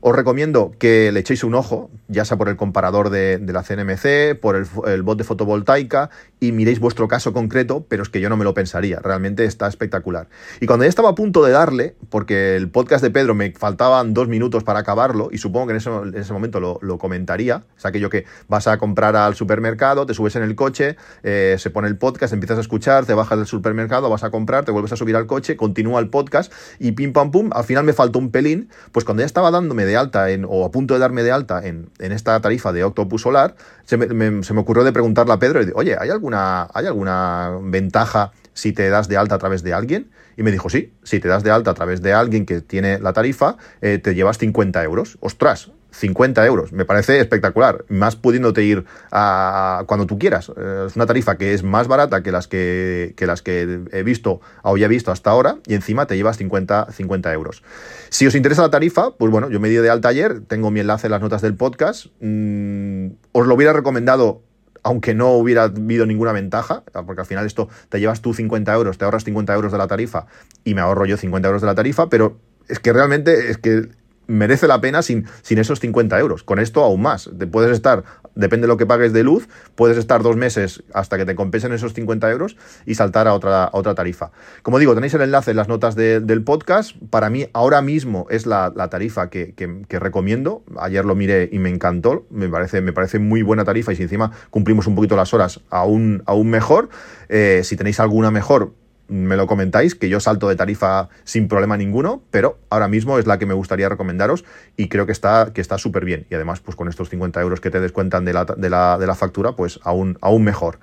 Os 0.00 0.14
recomiendo 0.14 0.72
que 0.78 1.10
le 1.10 1.20
echéis 1.20 1.42
un 1.42 1.54
ojo, 1.54 1.90
ya 2.06 2.24
sea 2.24 2.36
por 2.36 2.48
el 2.48 2.56
comparador 2.56 3.10
de, 3.10 3.40
la 3.44 3.64
CNMC, 3.64 4.38
por 4.40 4.54
el, 4.54 5.02
bot 5.02 5.18
de 5.18 5.24
fotovoltaica, 5.24 6.10
y 6.38 6.52
miréis 6.52 6.78
vuestro 6.78 7.08
caso 7.08 7.32
concreto, 7.32 7.84
pero 7.88 8.04
es 8.04 8.08
que 8.08 8.20
yo 8.20 8.28
no 8.28 8.36
me 8.36 8.44
lo 8.44 8.54
pensaría, 8.54 9.00
realmente 9.00 9.44
está 9.44 9.66
espectacular. 9.66 10.28
Y 10.60 10.66
cuando 10.66 10.84
ya 10.84 10.88
estaba 10.88 11.10
a 11.10 11.14
punto 11.14 11.44
de 11.44 11.50
darle, 11.50 11.96
porque 12.10 12.54
el 12.54 12.70
podcast 12.70 13.02
de 13.02 13.10
Pedro 13.10 13.34
me 13.34 13.50
faltaban 13.52 14.14
dos 14.14 14.28
minutos 14.28 14.62
para 14.62 14.78
acabarlo, 14.78 15.30
y 15.32 15.38
supongo 15.38 15.66
que 15.66 15.72
en 15.72 15.78
ese, 16.14 16.32
momento 16.32 16.60
lo, 16.60 16.98
comentaría, 16.98 17.64
es 17.76 17.84
aquello 17.84 18.08
que 18.08 18.24
vas 18.46 18.68
a 18.68 18.78
comprar 18.78 19.16
al 19.16 19.34
supermercado, 19.34 20.06
te 20.06 20.14
subes 20.14 20.36
en 20.36 20.44
el 20.44 20.54
coche, 20.54 20.96
eh, 21.24 21.56
se 21.58 21.70
pone 21.70 21.88
el 21.88 21.96
podcast, 21.96 22.32
empiezas 22.32 22.58
a 22.58 22.60
escuchar, 22.60 23.04
te 23.04 23.14
bajas 23.14 23.38
del 23.38 23.46
supermercado, 23.46 24.08
vas 24.08 24.22
a 24.22 24.30
comprar, 24.30 24.64
te 24.64 24.70
vuelves 24.70 24.92
a 24.92 24.96
subir 24.96 25.16
al 25.16 25.26
coche, 25.26 25.56
continúa 25.56 25.98
el 25.98 26.08
podcast, 26.08 26.52
y 26.78 26.92
pim 26.92 27.12
pam 27.12 27.32
pum, 27.32 27.50
al 27.52 27.64
final 27.64 27.82
me 27.84 27.92
faltó 27.92 28.20
un 28.20 28.30
pelín, 28.30 28.68
pues 28.92 29.04
cuando 29.04 29.22
ya 29.22 29.26
estaba 29.26 29.50
dándome 29.50 29.84
de 29.84 29.96
alta 29.98 30.30
en, 30.30 30.46
o 30.48 30.64
a 30.64 30.70
punto 30.70 30.94
de 30.94 31.00
darme 31.00 31.22
de 31.22 31.32
alta 31.32 31.66
en, 31.66 31.90
esta 31.98 32.40
tarifa 32.40 32.72
de 32.72 32.84
Octopus 32.84 33.22
Solar, 33.22 33.54
se 33.84 33.96
me, 33.96 34.42
se 34.42 34.54
me, 34.54 34.60
ocurrió 34.60 34.84
de 34.84 34.92
preguntarle 34.92 35.34
a 35.34 35.38
Pedro, 35.38 35.60
oye, 35.74 35.96
¿hay 35.98 36.10
alguna, 36.10 36.68
¿hay 36.72 36.86
alguna 36.86 37.58
ventaja 37.62 38.32
si 38.54 38.72
te 38.72 38.88
das 38.88 39.08
de 39.08 39.16
alta 39.16 39.34
a 39.34 39.38
través 39.38 39.62
de 39.62 39.74
alguien? 39.74 40.10
Y 40.36 40.42
me 40.42 40.52
dijo, 40.52 40.70
sí, 40.70 40.92
si 41.02 41.20
te 41.20 41.28
das 41.28 41.42
de 41.42 41.50
alta 41.50 41.72
a 41.72 41.74
través 41.74 42.00
de 42.00 42.12
alguien 42.12 42.46
que 42.46 42.60
tiene 42.60 43.00
la 43.00 43.12
tarifa, 43.12 43.56
eh, 43.80 43.98
te 43.98 44.14
llevas 44.14 44.38
50 44.38 44.82
euros. 44.84 45.18
Ostras, 45.20 45.72
50 45.90 46.44
euros. 46.46 46.72
Me 46.72 46.84
parece 46.84 47.20
espectacular. 47.20 47.84
Más 47.88 48.16
pudiéndote 48.16 48.62
ir 48.62 48.84
a 49.10 49.84
cuando 49.86 50.06
tú 50.06 50.18
quieras. 50.18 50.50
Eh, 50.56 50.84
es 50.86 50.96
una 50.96 51.06
tarifa 51.06 51.36
que 51.36 51.54
es 51.54 51.62
más 51.62 51.88
barata 51.88 52.22
que 52.22 52.32
las 52.32 52.48
que, 52.48 53.14
las 53.18 53.42
que 53.42 53.80
he 53.92 54.02
visto 54.02 54.40
o 54.62 54.76
ya 54.76 54.86
he 54.86 54.88
visto 54.88 55.10
hasta 55.10 55.30
ahora 55.30 55.58
y 55.66 55.74
encima 55.74 56.06
te 56.06 56.16
llevas 56.16 56.36
50, 56.36 56.92
50 56.92 57.32
euros. 57.32 57.62
Si 58.10 58.26
os 58.26 58.34
interesa 58.34 58.62
la 58.62 58.70
tarifa, 58.70 59.12
pues 59.16 59.30
bueno, 59.30 59.50
yo 59.50 59.60
me 59.60 59.68
di 59.68 59.76
de 59.76 59.90
alta 59.90 60.08
ayer, 60.08 60.40
tengo 60.40 60.70
mi 60.70 60.80
enlace 60.80 61.06
en 61.06 61.12
las 61.12 61.20
notas 61.20 61.42
del 61.42 61.54
podcast. 61.54 62.06
Mm, 62.20 63.08
os 63.32 63.46
lo 63.46 63.54
hubiera 63.54 63.72
recomendado 63.72 64.42
aunque 64.84 65.12
no 65.12 65.32
hubiera 65.32 65.64
habido 65.64 66.06
ninguna 66.06 66.32
ventaja, 66.32 66.82
porque 67.04 67.20
al 67.20 67.26
final 67.26 67.44
esto 67.44 67.68
te 67.88 68.00
llevas 68.00 68.22
tú 68.22 68.32
50 68.32 68.72
euros, 68.72 68.96
te 68.96 69.04
ahorras 69.04 69.24
50 69.24 69.52
euros 69.52 69.72
de 69.72 69.76
la 69.76 69.86
tarifa 69.86 70.26
y 70.64 70.74
me 70.74 70.80
ahorro 70.80 71.04
yo 71.04 71.16
50 71.16 71.46
euros 71.46 71.60
de 71.60 71.66
la 71.66 71.74
tarifa, 71.74 72.08
pero 72.08 72.38
es 72.68 72.78
que 72.78 72.92
realmente 72.92 73.50
es 73.50 73.58
que 73.58 73.88
merece 74.28 74.68
la 74.68 74.80
pena 74.80 75.02
sin, 75.02 75.26
sin 75.42 75.58
esos 75.58 75.80
50 75.80 76.16
euros. 76.20 76.44
Con 76.44 76.60
esto 76.60 76.84
aún 76.84 77.02
más. 77.02 77.28
Te 77.36 77.46
puedes 77.48 77.72
estar, 77.72 78.04
depende 78.36 78.66
de 78.66 78.68
lo 78.68 78.76
que 78.76 78.86
pagues 78.86 79.12
de 79.12 79.24
luz, 79.24 79.48
puedes 79.74 79.98
estar 79.98 80.22
dos 80.22 80.36
meses 80.36 80.84
hasta 80.94 81.16
que 81.16 81.24
te 81.24 81.34
compensen 81.34 81.72
esos 81.72 81.94
50 81.94 82.30
euros 82.30 82.56
y 82.86 82.94
saltar 82.94 83.26
a 83.26 83.34
otra, 83.34 83.70
otra 83.72 83.94
tarifa. 83.94 84.30
Como 84.62 84.78
digo, 84.78 84.94
tenéis 84.94 85.14
el 85.14 85.22
enlace 85.22 85.50
en 85.50 85.56
las 85.56 85.68
notas 85.68 85.96
del 85.96 86.44
podcast. 86.44 86.92
Para 87.10 87.30
mí 87.30 87.48
ahora 87.52 87.82
mismo 87.82 88.26
es 88.30 88.46
la, 88.46 88.72
tarifa 88.90 89.30
que, 89.30 89.54
recomiendo. 89.88 90.62
Ayer 90.78 91.04
lo 91.04 91.14
miré 91.14 91.48
y 91.50 91.58
me 91.58 91.70
encantó. 91.70 92.26
Me 92.30 92.48
parece, 92.48 92.80
me 92.82 92.92
parece 92.92 93.18
muy 93.18 93.42
buena 93.42 93.64
tarifa 93.64 93.92
y 93.92 93.96
si 93.96 94.02
encima 94.02 94.30
cumplimos 94.50 94.86
un 94.86 94.94
poquito 94.94 95.16
las 95.16 95.32
horas, 95.34 95.60
aún, 95.70 96.22
aún 96.26 96.50
mejor. 96.50 96.90
Eh, 97.28 97.62
si 97.64 97.76
tenéis 97.76 97.98
alguna 97.98 98.30
mejor, 98.30 98.72
me 99.08 99.36
lo 99.36 99.46
comentáis, 99.46 99.94
que 99.94 100.08
yo 100.08 100.20
salto 100.20 100.48
de 100.48 100.56
tarifa 100.56 101.08
sin 101.24 101.48
problema 101.48 101.76
ninguno, 101.76 102.22
pero 102.30 102.58
ahora 102.70 102.88
mismo 102.88 103.18
es 103.18 103.26
la 103.26 103.38
que 103.38 103.46
me 103.46 103.54
gustaría 103.54 103.88
recomendaros 103.88 104.44
y 104.76 104.88
creo 104.88 105.06
que 105.06 105.12
está 105.12 105.52
que 105.52 105.60
está 105.60 105.78
súper 105.78 106.04
bien. 106.04 106.26
Y 106.30 106.34
además, 106.34 106.60
pues 106.60 106.76
con 106.76 106.88
estos 106.88 107.08
50 107.08 107.40
euros 107.40 107.60
que 107.60 107.70
te 107.70 107.80
descuentan 107.80 108.24
de 108.24 108.32
la, 108.32 108.44
de 108.44 108.70
la, 108.70 108.98
de 108.98 109.06
la 109.06 109.14
factura, 109.14 109.52
pues 109.52 109.80
aún, 109.82 110.18
aún 110.20 110.44
mejor. 110.44 110.78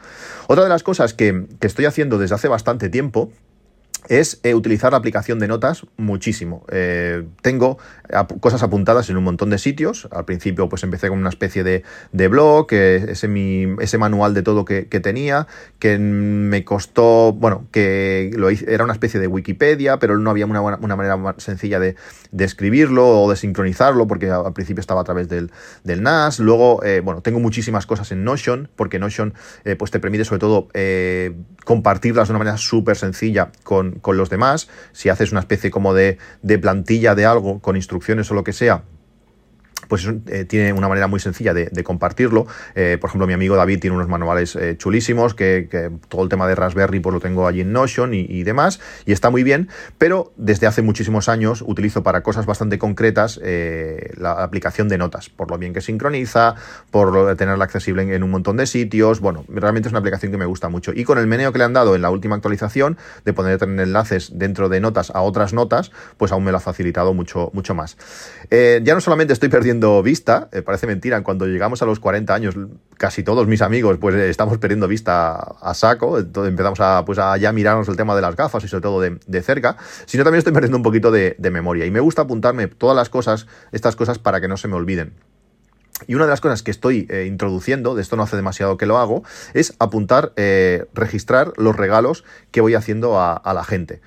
Otra 0.47 0.63
de 0.63 0.69
las 0.69 0.83
cosas 0.83 1.13
que, 1.13 1.45
que 1.59 1.67
estoy 1.67 1.85
haciendo 1.85 2.17
desde 2.17 2.35
hace 2.35 2.47
bastante 2.47 2.89
tiempo 2.89 3.31
es 4.09 4.39
eh, 4.43 4.53
utilizar 4.53 4.91
la 4.91 4.97
aplicación 4.97 5.39
de 5.39 5.47
notas 5.47 5.85
muchísimo. 5.97 6.65
Eh, 6.69 7.23
tengo 7.41 7.77
cosas 8.39 8.63
apuntadas 8.63 9.09
en 9.09 9.17
un 9.17 9.23
montón 9.23 9.49
de 9.49 9.57
sitios. 9.57 10.07
Al 10.11 10.25
principio 10.25 10.67
pues 10.69 10.83
empecé 10.83 11.09
con 11.09 11.19
una 11.19 11.29
especie 11.29 11.63
de, 11.63 11.83
de 12.11 12.27
blog, 12.27 12.67
ese, 12.71 13.27
mi, 13.27 13.67
ese 13.79 13.97
manual 13.97 14.33
de 14.33 14.41
todo 14.41 14.65
que, 14.65 14.83
tenía, 14.83 15.47
que 15.79 15.97
me 15.97 16.63
costó, 16.65 17.33
bueno, 17.33 17.67
que 17.71 18.31
lo 18.35 18.49
era 18.49 18.83
una 18.83 18.93
especie 18.93 19.19
de 19.19 19.27
Wikipedia, 19.27 19.97
pero 19.99 20.17
no 20.17 20.29
había 20.29 20.45
una, 20.45 20.61
una 20.61 20.95
manera 20.95 21.17
más 21.17 21.35
sencilla 21.37 21.79
de, 21.79 21.95
escribirlo 22.37 23.23
o 23.23 23.29
de 23.29 23.35
sincronizarlo, 23.35 24.07
porque 24.07 24.29
al 24.29 24.53
principio 24.53 24.81
estaba 24.81 25.01
a 25.01 25.03
través 25.03 25.29
del, 25.29 25.51
del 25.83 26.03
NAS. 26.03 26.39
Luego, 26.39 26.83
eh, 26.83 27.01
bueno, 27.03 27.21
tengo 27.21 27.39
muchísimas 27.39 27.85
cosas 27.85 28.11
en 28.11 28.23
Notion, 28.23 28.69
porque 28.75 28.99
Notion 28.99 29.33
pues 29.77 29.91
te 29.91 29.99
permite 29.99 30.25
sobre 30.25 30.39
todo 30.39 30.67
compartirlas 31.65 32.27
de 32.27 32.31
una 32.33 32.39
manera 32.39 32.57
súper 32.57 32.95
sencilla 32.95 33.51
con 33.63 33.85
con, 34.01 34.17
los 34.17 34.29
demás, 34.29 34.69
si 34.91 35.09
haces 35.09 35.31
una 35.31 35.41
especie 35.41 35.71
como 35.71 35.93
de, 35.93 36.17
de 36.41 36.57
plantilla 36.57 37.15
de 37.15 37.25
algo 37.25 37.59
con 37.59 37.75
instrucciones 37.75 37.94
o 38.31 38.33
lo 38.33 38.43
que 38.43 38.53
sea, 38.53 38.83
pues 39.87 40.07
eh, 40.27 40.45
tiene 40.45 40.73
una 40.73 40.87
manera 40.87 41.07
muy 41.07 41.19
sencilla 41.19 41.53
de, 41.53 41.83
compartirlo. 41.83 42.47
Eh, 42.73 42.97
por 42.99 43.09
ejemplo, 43.09 43.27
mi 43.27 43.33
amigo 43.33 43.55
David 43.55 43.79
tiene 43.79 43.95
unos 43.95 44.07
manuales 44.07 44.55
eh, 44.55 44.75
chulísimos, 44.77 45.35
que, 45.35 45.69
todo 46.07 46.23
el 46.23 46.29
tema 46.29 46.47
de 46.47 46.55
Raspberry 46.55 46.99
pues 46.99 47.13
lo 47.13 47.19
tengo 47.19 47.47
allí 47.47 47.61
en 47.61 47.71
Notion 47.71 48.13
y, 48.13 48.43
demás, 48.43 48.79
y 49.05 49.11
está 49.11 49.29
muy 49.29 49.43
bien, 49.43 49.69
pero 49.97 50.31
desde 50.37 50.67
hace 50.67 50.81
muchísimos 50.81 51.29
años 51.29 51.63
utilizo 51.65 52.03
para 52.03 52.21
cosas 52.21 52.45
bastante 52.45 52.79
concretas 52.79 53.39
la 54.17 54.43
aplicación 54.43 54.87
de 54.87 54.97
notas, 54.97 55.29
por 55.29 55.51
lo 55.51 55.57
bien 55.57 55.73
que 55.73 55.81
sincroniza, 55.81 56.55
por 56.91 57.35
tenerla 57.35 57.65
accesible 57.65 58.15
en, 58.15 58.23
un 58.23 58.31
montón 58.31 58.57
de 58.57 58.65
sitios, 58.65 59.19
bueno, 59.19 59.45
realmente 59.47 59.89
es 59.89 59.91
una 59.91 59.99
aplicación 59.99 60.31
que 60.31 60.37
me 60.37 60.45
gusta 60.45 60.69
mucho. 60.69 60.91
Y 60.93 61.03
con 61.03 61.17
el 61.17 61.27
meneo 61.27 61.51
que 61.51 61.59
le 61.59 61.65
han 61.65 61.73
dado 61.73 61.95
en 61.95 62.01
la 62.01 62.09
última 62.09 62.35
actualización, 62.35 62.97
de 63.25 63.33
poder 63.33 63.57
tener 63.57 63.79
enlaces 63.81 64.31
dentro 64.33 64.69
de 64.69 64.79
notas 64.79 65.11
a 65.11 65.21
otras 65.21 65.53
notas, 65.53 65.91
pues 66.17 66.31
aún 66.31 66.43
me 66.43 66.51
lo 66.51 66.57
ha 66.57 66.61
facilitado 66.61 67.13
mucho, 67.13 67.51
mucho 67.53 67.75
más. 67.75 67.97
ya 68.49 68.93
no 68.93 69.01
solamente 69.01 69.33
estoy 69.33 69.49
perdiendo 69.49 69.74
vista, 70.03 70.49
eh, 70.51 70.61
parece 70.61 70.87
mentira, 70.87 71.21
cuando 71.23 71.45
llegamos 71.45 71.81
a 71.81 71.85
los 71.85 71.99
40 71.99 72.33
años, 72.33 72.55
casi 72.97 73.23
todos 73.23 73.47
mis 73.47 73.61
amigos, 73.61 73.97
pues 73.99 74.15
eh, 74.15 74.29
estamos 74.29 74.57
perdiendo 74.57 74.87
vista 74.87 75.35
a 75.35 75.73
saco, 75.73 76.19
entonces 76.19 76.49
empezamos 76.49 76.79
a, 76.79 77.03
pues, 77.05 77.19
a 77.19 77.37
ya 77.37 77.51
mirarnos 77.51 77.87
el 77.87 77.95
tema 77.95 78.15
de 78.15 78.21
las 78.21 78.35
gafas 78.35 78.63
y 78.63 78.67
sobre 78.67 78.81
todo 78.81 79.01
de, 79.01 79.41
cerca, 79.41 79.77
sino 80.05 80.23
también 80.23 80.39
estoy 80.39 80.53
perdiendo 80.53 80.77
un 80.77 80.83
poquito 80.83 81.11
de, 81.11 81.35
memoria 81.51 81.85
y 81.85 81.91
me 81.91 81.99
gusta 81.99 82.23
apuntarme 82.23 82.67
todas 82.67 82.95
las 82.95 83.09
cosas, 83.09 83.47
estas 83.71 83.95
cosas 83.95 84.19
para 84.19 84.41
que 84.41 84.47
no 84.47 84.57
se 84.57 84.67
me 84.67 84.75
olviden. 84.75 85.13
Y 86.07 86.15
una 86.15 86.25
de 86.25 86.31
las 86.31 86.41
cosas 86.41 86.61
que 86.61 86.71
estoy 86.71 87.07
eh, 87.09 87.25
introduciendo, 87.25 87.95
de 87.95 88.01
esto 88.01 88.15
no 88.15 88.23
hace 88.23 88.35
demasiado 88.35 88.77
que 88.77 88.85
lo 88.85 88.97
hago, 88.97 89.23
es 89.53 89.75
apuntar, 89.79 90.33
registrar 90.93 91.53
los 91.57 91.75
regalos 91.75 92.23
que 92.51 92.61
voy 92.61 92.75
haciendo 92.75 93.19
a, 93.19 93.41
la 93.53 93.63
gente 93.63 94.01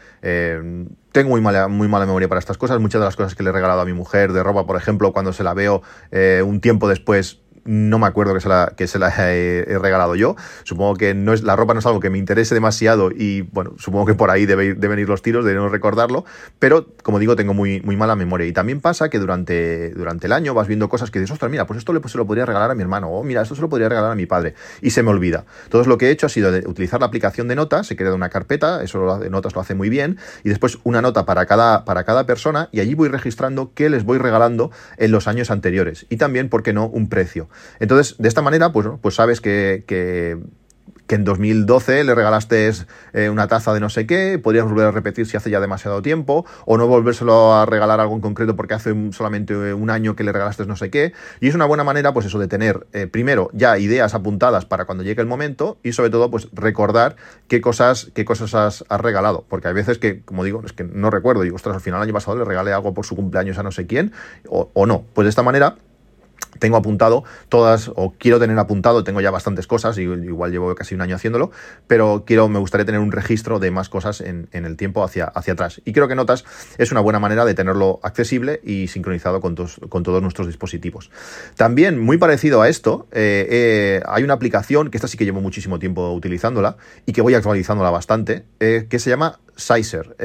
tengo 1.12 1.30
muy 1.30 1.40
mala, 1.40 1.68
muy 1.68 1.88
mala 1.88 2.06
memoria 2.06 2.28
para 2.28 2.38
estas 2.38 2.58
cosas. 2.58 2.80
Muchas 2.80 3.00
de 3.00 3.06
las 3.06 3.16
cosas 3.16 3.34
que 3.34 3.42
le 3.42 3.50
he 3.50 3.52
regalado 3.52 3.80
a 3.80 3.84
mi 3.84 3.92
mujer 3.92 4.32
de 4.32 4.42
ropa, 4.42 4.66
por 4.66 4.76
ejemplo, 4.76 5.12
cuando 5.12 5.32
se 5.32 5.42
la 5.42 5.54
veo 5.54 5.82
eh, 6.10 6.42
un 6.46 6.60
tiempo 6.60 6.88
después, 6.88 7.40
no 7.68 7.98
me 7.98 8.06
acuerdo 8.06 8.32
que 8.32 8.40
se 8.40 8.48
la, 8.48 8.72
que 8.76 8.86
se 8.86 8.98
la 8.98 9.12
he, 9.30 9.78
regalado 9.78 10.14
yo. 10.14 10.36
Supongo 10.64 10.96
que 10.96 11.14
no 11.14 11.34
es, 11.34 11.42
la 11.42 11.54
ropa 11.54 11.74
no 11.74 11.80
es 11.80 11.86
algo 11.86 12.00
que 12.00 12.08
me 12.08 12.18
interese 12.18 12.54
demasiado 12.54 13.10
y, 13.14 13.42
bueno, 13.42 13.74
supongo 13.78 14.06
que 14.06 14.14
por 14.14 14.30
ahí 14.30 14.46
debe, 14.46 14.74
deben 14.74 14.98
ir 14.98 15.08
los 15.08 15.20
tiros, 15.20 15.44
de 15.44 15.54
no 15.54 15.68
recordarlo, 15.68 16.24
pero, 16.58 16.86
como 17.02 17.18
digo, 17.18 17.36
tengo 17.36 17.52
muy, 17.52 17.80
muy 17.82 17.96
mala 17.96 18.16
memoria. 18.16 18.46
Y 18.46 18.52
también 18.52 18.80
pasa 18.80 19.10
que 19.10 19.18
durante, 19.18 19.90
durante 19.90 20.26
el 20.26 20.32
año 20.32 20.54
vas 20.54 20.66
viendo 20.66 20.88
cosas 20.88 21.10
que 21.10 21.18
dices, 21.18 21.32
ostras, 21.32 21.50
mira, 21.50 21.66
pues 21.66 21.78
esto 21.78 21.92
le, 21.92 22.00
pues 22.00 22.12
se 22.12 22.18
lo 22.18 22.26
podría 22.26 22.46
regalar 22.46 22.70
a 22.70 22.74
mi 22.74 22.82
hermano, 22.82 23.10
o 23.10 23.22
mira, 23.22 23.42
esto 23.42 23.54
se 23.54 23.60
lo 23.60 23.68
podría 23.68 23.90
regalar 23.90 24.12
a 24.12 24.14
mi 24.14 24.24
padre, 24.24 24.54
y 24.80 24.90
se 24.90 25.02
me 25.02 25.10
olvida. 25.10 25.44
Entonces 25.64 25.86
lo 25.86 25.98
que 25.98 26.08
he 26.08 26.10
hecho 26.10 26.26
ha 26.26 26.30
sido 26.30 26.50
utilizar 26.66 27.00
la 27.00 27.06
aplicación 27.06 27.48
de 27.48 27.54
notas, 27.54 27.90
he 27.90 27.96
creado 27.96 28.16
una 28.16 28.30
carpeta, 28.30 28.82
eso 28.82 29.18
de 29.18 29.28
notas 29.28 29.54
lo 29.54 29.60
hace 29.60 29.74
muy 29.74 29.90
bien, 29.90 30.18
y 30.42 30.48
después 30.48 30.78
una 30.84 31.02
nota 31.02 31.26
para 31.26 31.44
cada, 31.44 31.84
para 31.84 32.04
cada 32.04 32.24
persona, 32.24 32.70
y 32.72 32.80
allí 32.80 32.94
voy 32.94 33.08
registrando 33.08 33.72
qué 33.74 33.90
les 33.90 34.04
voy 34.04 34.18
regalando 34.18 34.70
en 34.96 35.12
los 35.12 35.28
años 35.28 35.50
anteriores, 35.50 36.06
y 36.08 36.16
también, 36.16 36.48
¿por 36.48 36.62
qué 36.62 36.72
no?, 36.72 36.86
un 36.86 37.10
precio. 37.10 37.48
Entonces, 37.80 38.16
de 38.18 38.28
esta 38.28 38.42
manera, 38.42 38.72
pues, 38.72 38.88
pues 39.00 39.14
sabes 39.14 39.40
que, 39.40 39.84
que 41.08 41.14
en 41.14 41.24
2012 41.24 42.04
le 42.04 42.14
regalaste 42.14 42.70
eh, 43.14 43.30
una 43.30 43.48
taza 43.48 43.72
de 43.72 43.80
no 43.80 43.88
sé 43.88 44.06
qué, 44.06 44.38
podrías 44.38 44.66
volver 44.66 44.86
a 44.86 44.90
repetir 44.90 45.26
si 45.26 45.36
hace 45.36 45.50
ya 45.50 45.58
demasiado 45.58 46.02
tiempo, 46.02 46.44
o 46.66 46.76
no 46.76 46.86
volvérselo 46.86 47.54
a 47.54 47.66
regalar 47.66 47.98
algo 47.98 48.14
en 48.14 48.20
concreto 48.20 48.54
porque 48.54 48.74
hace 48.74 48.94
solamente 49.12 49.72
un 49.72 49.90
año 49.90 50.14
que 50.14 50.22
le 50.22 50.32
regalaste 50.32 50.66
no 50.66 50.76
sé 50.76 50.90
qué. 50.90 51.14
Y 51.40 51.48
es 51.48 51.54
una 51.54 51.64
buena 51.64 51.82
manera, 51.82 52.12
pues 52.12 52.26
eso, 52.26 52.38
de 52.38 52.46
tener 52.46 52.86
eh, 52.92 53.06
primero 53.06 53.48
ya 53.54 53.78
ideas 53.78 54.14
apuntadas 54.14 54.66
para 54.66 54.84
cuando 54.84 55.02
llegue 55.02 55.22
el 55.22 55.26
momento 55.26 55.78
y 55.82 55.92
sobre 55.92 56.10
todo, 56.10 56.30
pues 56.30 56.48
recordar 56.52 57.16
qué 57.48 57.62
cosas, 57.62 58.10
qué 58.14 58.26
cosas 58.26 58.54
has, 58.54 58.84
regalado. 59.00 59.46
Porque 59.48 59.68
hay 59.68 59.74
veces 59.74 59.98
que, 59.98 60.22
como 60.22 60.44
digo, 60.44 60.62
es 60.64 60.74
que 60.74 60.84
no 60.84 61.10
recuerdo, 61.10 61.42
digo, 61.42 61.56
ostras, 61.56 61.76
al 61.76 61.80
final 61.80 62.00
el 62.00 62.04
año 62.04 62.12
pasado 62.12 62.36
le 62.36 62.44
regalé 62.44 62.72
algo 62.72 62.92
por 62.92 63.06
su 63.06 63.16
cumpleaños 63.16 63.58
a 63.58 63.62
no 63.62 63.72
sé 63.72 63.86
quién, 63.86 64.12
o 64.48 64.86
no. 64.86 65.04
Pues 65.14 65.24
de 65.24 65.30
esta 65.30 65.42
manera 65.42 65.76
tengo 66.58 66.76
apuntado 66.76 67.24
todas, 67.48 67.90
o 67.94 68.14
quiero 68.18 68.38
tener 68.38 68.58
apuntado, 68.58 69.04
tengo 69.04 69.20
ya 69.20 69.30
bastantes 69.30 69.66
cosas, 69.66 69.98
igual 69.98 70.50
llevo 70.50 70.74
casi 70.74 70.94
un 70.94 71.00
año 71.00 71.16
haciéndolo, 71.16 71.50
pero 71.86 72.24
quiero, 72.26 72.48
me 72.48 72.58
gustaría 72.58 72.84
tener 72.84 73.00
un 73.00 73.12
registro 73.12 73.58
de 73.58 73.70
más 73.70 73.88
cosas 73.88 74.20
en, 74.20 74.48
el 74.52 74.76
tiempo 74.76 75.04
hacia, 75.04 75.24
hacia 75.24 75.52
atrás. 75.52 75.80
Y 75.84 75.92
creo 75.92 76.08
que 76.08 76.14
Notas 76.14 76.44
es 76.78 76.90
una 76.92 77.00
buena 77.00 77.18
manera 77.18 77.44
de 77.44 77.54
tenerlo 77.54 78.00
accesible 78.02 78.60
y 78.64 78.88
sincronizado 78.88 79.40
con, 79.40 79.54
con 79.88 80.02
todos 80.02 80.22
nuestros 80.22 80.46
dispositivos. 80.46 81.10
También, 81.56 81.98
muy 81.98 82.18
parecido 82.18 82.62
a 82.62 82.68
esto, 82.68 83.06
eh, 83.12 83.46
eh, 83.50 84.02
hay 84.06 84.22
una 84.22 84.34
aplicación, 84.34 84.90
que 84.90 84.96
esta 84.96 85.08
sí 85.08 85.16
que 85.16 85.24
llevo 85.24 85.40
muchísimo 85.40 85.78
tiempo 85.78 86.12
utilizándola, 86.12 86.76
y 87.06 87.12
que 87.12 87.22
voy 87.22 87.34
actualizándola 87.34 87.90
bastante, 87.90 88.44
eh, 88.60 88.86
que 88.88 88.98
se 88.98 89.10
llama 89.10 89.40
Sizer, 89.56 90.16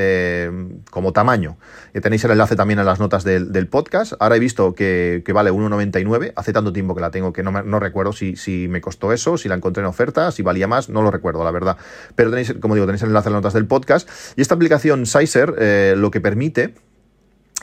como 0.91 1.11
tamaño. 1.11 1.57
Tenéis 2.01 2.23
el 2.23 2.31
enlace 2.31 2.55
también 2.55 2.79
en 2.79 2.85
las 2.85 2.99
notas 2.99 3.23
del, 3.23 3.67
podcast. 3.67 4.13
Ahora 4.19 4.35
he 4.35 4.39
visto 4.39 4.75
que, 4.75 5.23
vale 5.33 5.51
1,99. 5.51 6.12
Hace 6.35 6.53
tanto 6.53 6.73
tiempo 6.73 6.95
que 6.95 7.01
la 7.01 7.11
tengo 7.11 7.33
que 7.33 7.43
no, 7.43 7.51
no 7.63 7.79
recuerdo 7.79 8.13
si, 8.13 8.35
si, 8.35 8.67
me 8.67 8.81
costó 8.81 9.11
eso, 9.13 9.37
si 9.37 9.49
la 9.49 9.55
encontré 9.55 9.81
en 9.81 9.87
oferta, 9.87 10.31
si 10.31 10.43
valía 10.43 10.67
más, 10.67 10.89
no 10.89 11.01
lo 11.01 11.11
recuerdo, 11.11 11.43
la 11.43 11.51
verdad. 11.51 11.77
Pero 12.15 12.29
tenéis, 12.29 12.53
como 12.59 12.75
digo, 12.75 12.85
tenéis 12.85 13.03
el 13.03 13.09
enlace 13.09 13.29
en 13.29 13.33
las 13.33 13.41
notas 13.41 13.53
del 13.53 13.67
podcast. 13.67 14.09
Y 14.35 14.41
esta 14.41 14.55
aplicación 14.55 15.05
Sizer 15.05 15.55
eh, 15.57 15.95
lo 15.97 16.11
que 16.11 16.21
permite 16.21 16.73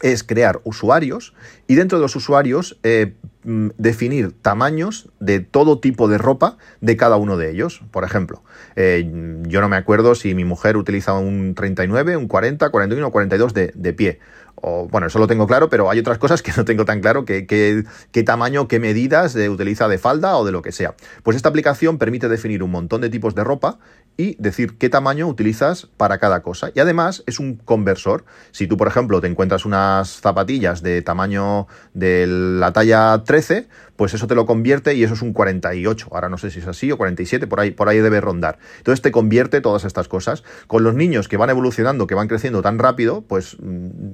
es 0.02 0.23
crear 0.23 0.61
usuarios 0.64 1.35
y 1.66 1.75
dentro 1.75 1.99
de 1.99 2.02
los 2.02 2.16
usuarios 2.16 2.78
eh, 2.83 3.14
mm, 3.45 3.69
definir 3.76 4.33
tamaños 4.33 5.11
de 5.21 5.40
todo 5.40 5.78
tipo 5.78 6.09
de 6.09 6.19
ropa 6.19 6.57
de 6.80 6.97
cada 6.97 7.16
uno 7.16 7.37
de 7.37 7.50
ellos. 7.50 7.83
Por 7.90 8.04
ejemplo, 8.04 8.42
eh, 8.76 9.09
yo 9.47 9.61
no 9.61 9.69
me 9.69 9.76
acuerdo 9.76 10.14
si 10.14 10.35
mi 10.35 10.45
mujer 10.45 10.76
utiliza 10.76 11.12
un 11.14 11.54
39, 11.54 12.16
un 12.16 12.28
40, 12.28 12.71
41 12.71 13.07
o 13.07 13.12
42 13.12 13.54
de, 13.54 13.73
de 13.75 13.92
pie 13.92 14.21
bueno, 14.62 15.07
eso 15.07 15.19
lo 15.19 15.26
tengo 15.26 15.47
claro, 15.47 15.69
pero 15.69 15.90
hay 15.90 15.99
otras 15.99 16.19
cosas 16.19 16.43
que 16.43 16.52
no 16.57 16.64
tengo 16.64 16.85
tan 16.85 17.00
claro, 17.00 17.25
qué 17.25 18.23
tamaño, 18.25 18.69
qué 18.69 18.81
medidas 18.81 19.35
utiliza 19.35 19.88
de 19.88 19.99
falda 19.99 20.37
o 20.37 20.45
de 20.45 20.52
lo 20.52 20.62
que 20.62 20.73
sea. 20.73 20.95
Pues 21.23 21.37
esta 21.37 21.49
aplicación 21.49 21.99
permite 21.99 22.29
definir 22.29 22.62
un 22.62 22.71
montón 22.71 23.00
de 23.00 23.11
tipos 23.11 23.35
de 23.35 23.45
ropa 23.45 23.79
y 24.17 24.37
decir 24.38 24.76
qué 24.76 24.90
tamaño 24.90 25.26
utilizas 25.29 25.87
para 25.97 26.19
cada 26.19 26.43
cosa. 26.43 26.71
Y 26.75 26.81
además 26.81 27.23
es 27.26 27.38
un 27.38 27.57
conversor. 27.57 28.25
Si 28.50 28.67
tú, 28.67 28.76
por 28.76 28.87
ejemplo, 28.88 29.21
te 29.21 29.29
encuentras 29.29 29.64
unas 29.64 30.21
zapatillas 30.21 30.83
de 30.83 31.00
tamaño 31.00 31.67
de 31.95 32.26
la 32.26 32.73
talla 32.73 33.23
13, 33.25 33.69
pues 33.97 34.14
eso 34.14 34.26
te 34.26 34.35
lo 34.35 34.47
convierte 34.47 34.95
y 34.95 35.05
eso 35.05 35.14
es 35.14 35.23
un 35.23 35.33
48. 35.33 36.09
Ahora 36.11 36.29
no 36.29 36.38
sé 36.38 36.50
si 36.50 36.59
es 36.59 36.67
así 36.67 36.93
o 36.93 36.99
47, 36.99 37.47
por 37.47 37.61
ahí, 37.61 37.71
por 37.71 37.88
ahí 37.88 37.99
debe 37.99 38.21
rondar. 38.21 38.59
Entonces 38.79 39.00
te 39.00 39.11
convierte 39.11 39.61
todas 39.61 39.85
estas 39.85 40.09
cosas. 40.09 40.45
Con 40.67 40.85
los 40.85 40.95
niños 40.95 41.29
que 41.29 41.37
van 41.37 41.50
evolucionando, 41.50 42.07
que 42.07 42.14
van 42.14 42.29
creciendo 42.29 42.62
tan 42.62 42.79
rápido, 42.79 43.23
pues 43.23 43.57
mm, 43.59 44.12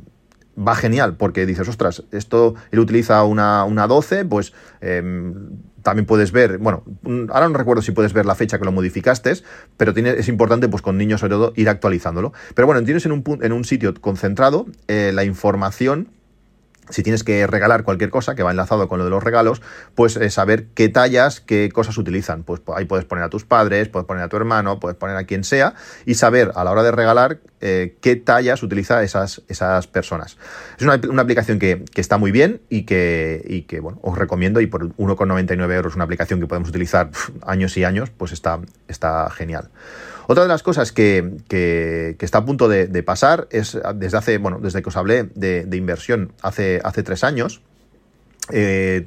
va 0.57 0.75
genial, 0.75 1.17
porque 1.17 1.47
dices, 1.47 1.69
ostras, 1.69 2.05
esto 2.13 2.55
él 2.71 2.79
utiliza 2.79 3.23
una, 3.25 3.65
una 3.65 3.87
12, 3.87 4.25
pues 4.25 4.53
em, 4.81 5.35
también 5.83 6.07
puedes 6.07 6.33
ver, 6.33 6.59
bueno, 6.59 6.83
ahora 7.31 7.49
no 7.49 7.57
recuerdo 7.57 7.83
si 7.83 7.93
puedes 7.93 8.13
ver 8.13 8.27
la 8.27 8.35
fecha 8.35 8.59
que 8.59 8.65
lo 8.65 8.73
modificaste, 8.73 9.35
pero 9.77 9.95
tiene, 9.95 10.11
es 10.11 10.29
importante, 10.29 10.69
pues 10.69 10.83
con 10.83 10.99
niños 10.99 11.21
sobre 11.21 11.35
todo, 11.35 11.53
ir 11.57 11.69
actualizándolo. 11.69 12.33
Pero 12.55 12.67
bueno, 12.67 12.83
tienes 12.85 13.07
en 13.07 13.13
un, 13.13 13.25
en 13.43 13.53
un 13.53 13.65
sitio 13.65 13.95
concentrado 13.95 14.67
eh, 14.89 15.13
la 15.15 15.25
información 15.25 16.09
si 16.90 17.02
tienes 17.02 17.25
que 17.25 17.47
regalar 17.47 17.83
cualquier 17.85 18.11
cosa 18.11 18.35
que 18.35 18.43
va 18.43 18.50
enlazado 18.50 18.88
con 18.88 18.99
lo 18.99 19.05
de 19.05 19.11
los 19.11 19.23
regalos, 19.23 19.62
pues 19.95 20.16
eh, 20.16 20.31
saber 20.31 20.66
qué 20.75 20.88
tallas, 20.88 21.40
qué 21.40 21.71
cosas 21.73 21.99
utilizan. 21.99 22.43
Pues, 22.43 22.61
ahí 22.75 22.85
puedes 22.85 23.05
poner 23.05 23.25
a 23.25 23.28
tus 23.28 23.45
padres, 23.45 23.88
puedes 23.88 24.07
poner 24.07 24.25
a 24.25 24.28
tu 24.28 24.37
hermano, 24.37 24.81
puedes 24.81 24.97
poner 24.97 25.16
a 25.16 25.25
quien 25.25 25.45
sea 25.45 25.75
y 26.05 26.14
saber 26.14 26.52
a 26.55 26.64
la 26.64 26.71
hora 26.71 26.83
de 26.83 26.93
regalar 26.93 27.40
eh, 27.61 27.97
qué 28.00 28.16
tallas 28.16 28.62
utiliza 28.62 29.02
esas, 29.02 29.43
esas 29.49 29.87
personas. 29.87 30.37
Es 30.78 30.83
una, 30.83 31.23
aplicación 31.23 31.59
que, 31.59 31.85
está 31.95 32.19
muy 32.19 32.31
bien 32.31 32.61
y 32.69 32.83
que, 32.83 33.64
que 33.66 33.81
bueno, 33.81 33.99
os 34.02 34.16
recomiendo 34.16 34.61
y 34.61 34.66
por 34.66 34.95
1,99 34.97 35.73
euros 35.75 35.95
una 35.95 36.05
aplicación 36.05 36.40
que 36.40 36.47
podemos 36.47 36.69
utilizar 36.69 37.11
años 37.47 37.76
y 37.76 37.85
años, 37.85 38.11
pues 38.11 38.33
está, 38.33 38.61
está 38.88 39.28
genial. 39.31 39.71
Otra 40.26 40.42
de 40.42 40.49
las 40.49 40.62
cosas 40.62 40.92
que, 40.92 42.16
está 42.18 42.38
a 42.38 42.45
punto 42.45 42.68
de, 42.68 43.02
pasar 43.02 43.47
es 43.50 43.78
desde 43.95 44.18
hace, 44.18 44.38
bueno, 44.38 44.59
desde 44.61 44.83
que 44.83 44.88
os 44.88 44.97
hablé 44.97 45.25
de, 45.35 45.76
inversión 45.76 46.33
hace, 46.42 46.80
hace 46.83 47.02
tres 47.02 47.23
años, 47.23 47.62
eh, 48.50 49.06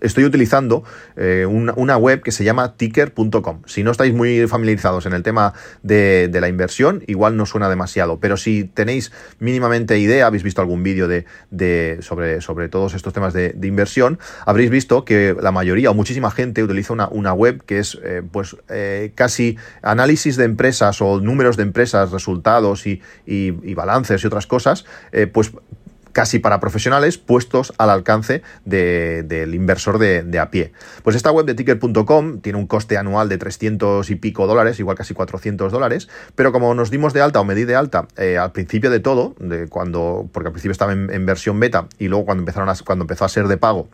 estoy 0.00 0.24
utilizando 0.24 0.84
eh, 1.16 1.46
una, 1.46 1.96
web 1.96 2.22
que 2.22 2.32
se 2.32 2.44
llama 2.44 2.76
ticker.com. 2.76 3.62
Si 3.66 3.82
no 3.82 3.90
estáis 3.90 4.14
muy 4.14 4.46
familiarizados 4.46 5.06
en 5.06 5.12
el 5.12 5.22
tema 5.22 5.54
de, 5.82 6.30
la 6.38 6.48
inversión, 6.48 7.02
igual 7.06 7.36
no 7.36 7.46
suena 7.46 7.68
demasiado, 7.68 8.20
pero 8.20 8.36
si 8.36 8.64
tenéis 8.64 9.12
mínimamente 9.40 9.98
idea, 9.98 10.26
habéis 10.26 10.42
visto 10.42 10.60
algún 10.60 10.82
vídeo 10.82 11.08
de, 11.08 11.98
sobre, 12.00 12.40
sobre 12.40 12.68
todos 12.68 12.94
estos 12.94 13.12
temas 13.12 13.32
de, 13.32 13.56
inversión, 13.62 14.18
habréis 14.46 14.70
visto 14.70 15.04
que 15.04 15.36
la 15.38 15.52
mayoría 15.52 15.90
o 15.90 15.94
muchísima 15.94 16.30
gente 16.30 16.62
utiliza 16.62 16.92
una, 16.92 17.32
web 17.32 17.62
que 17.66 17.78
es 17.78 17.98
eh, 18.02 18.22
pues 18.30 18.56
eh, 18.68 19.12
casi 19.14 19.58
análisis 19.82 20.36
de 20.36 20.44
empresas 20.44 21.02
o 21.02 21.20
números 21.20 21.56
de 21.56 21.64
empresas, 21.64 22.10
resultados 22.10 22.86
y, 22.86 23.02
y 23.26 23.74
balances 23.74 24.22
y 24.22 24.26
otras 24.26 24.46
cosas, 24.46 24.86
pues 25.32 25.52
casi 26.18 26.40
para 26.40 26.58
profesionales 26.58 27.16
puestos 27.16 27.72
al 27.78 27.90
alcance 27.90 28.42
del 28.64 29.54
inversor 29.54 29.98
de, 29.98 30.38
a 30.40 30.50
pie. 30.50 30.72
Pues 31.04 31.14
esta 31.14 31.30
web 31.30 31.46
de 31.46 31.54
ticker.com 31.54 32.40
tiene 32.40 32.58
un 32.58 32.66
coste 32.66 32.98
anual 32.98 33.28
de 33.28 33.38
300 33.38 34.10
y 34.10 34.16
pico 34.16 34.48
dólares, 34.48 34.80
igual 34.80 34.96
casi 34.96 35.14
400 35.14 35.70
dólares, 35.70 36.08
pero 36.34 36.50
como 36.50 36.74
nos 36.74 36.90
dimos 36.90 37.12
de 37.12 37.20
alta 37.20 37.38
o 37.38 37.44
me 37.44 37.54
di 37.54 37.62
de 37.62 37.76
alta 37.76 38.08
eh, 38.16 38.36
al 38.36 38.50
principio 38.50 38.90
de 38.90 38.98
todo, 38.98 39.36
de 39.38 39.68
cuando, 39.68 40.28
porque 40.32 40.48
al 40.48 40.52
principio 40.52 40.72
estaba 40.72 40.92
en, 40.92 41.24
versión 41.24 41.60
beta 41.60 41.86
y 42.00 42.08
luego 42.08 42.24
cuando, 42.24 42.40
empezaron 42.40 42.68
cuando 42.84 43.04
empezó 43.04 43.24
a 43.24 43.28
ser 43.28 43.46
de 43.46 43.56
pago, 43.56 43.88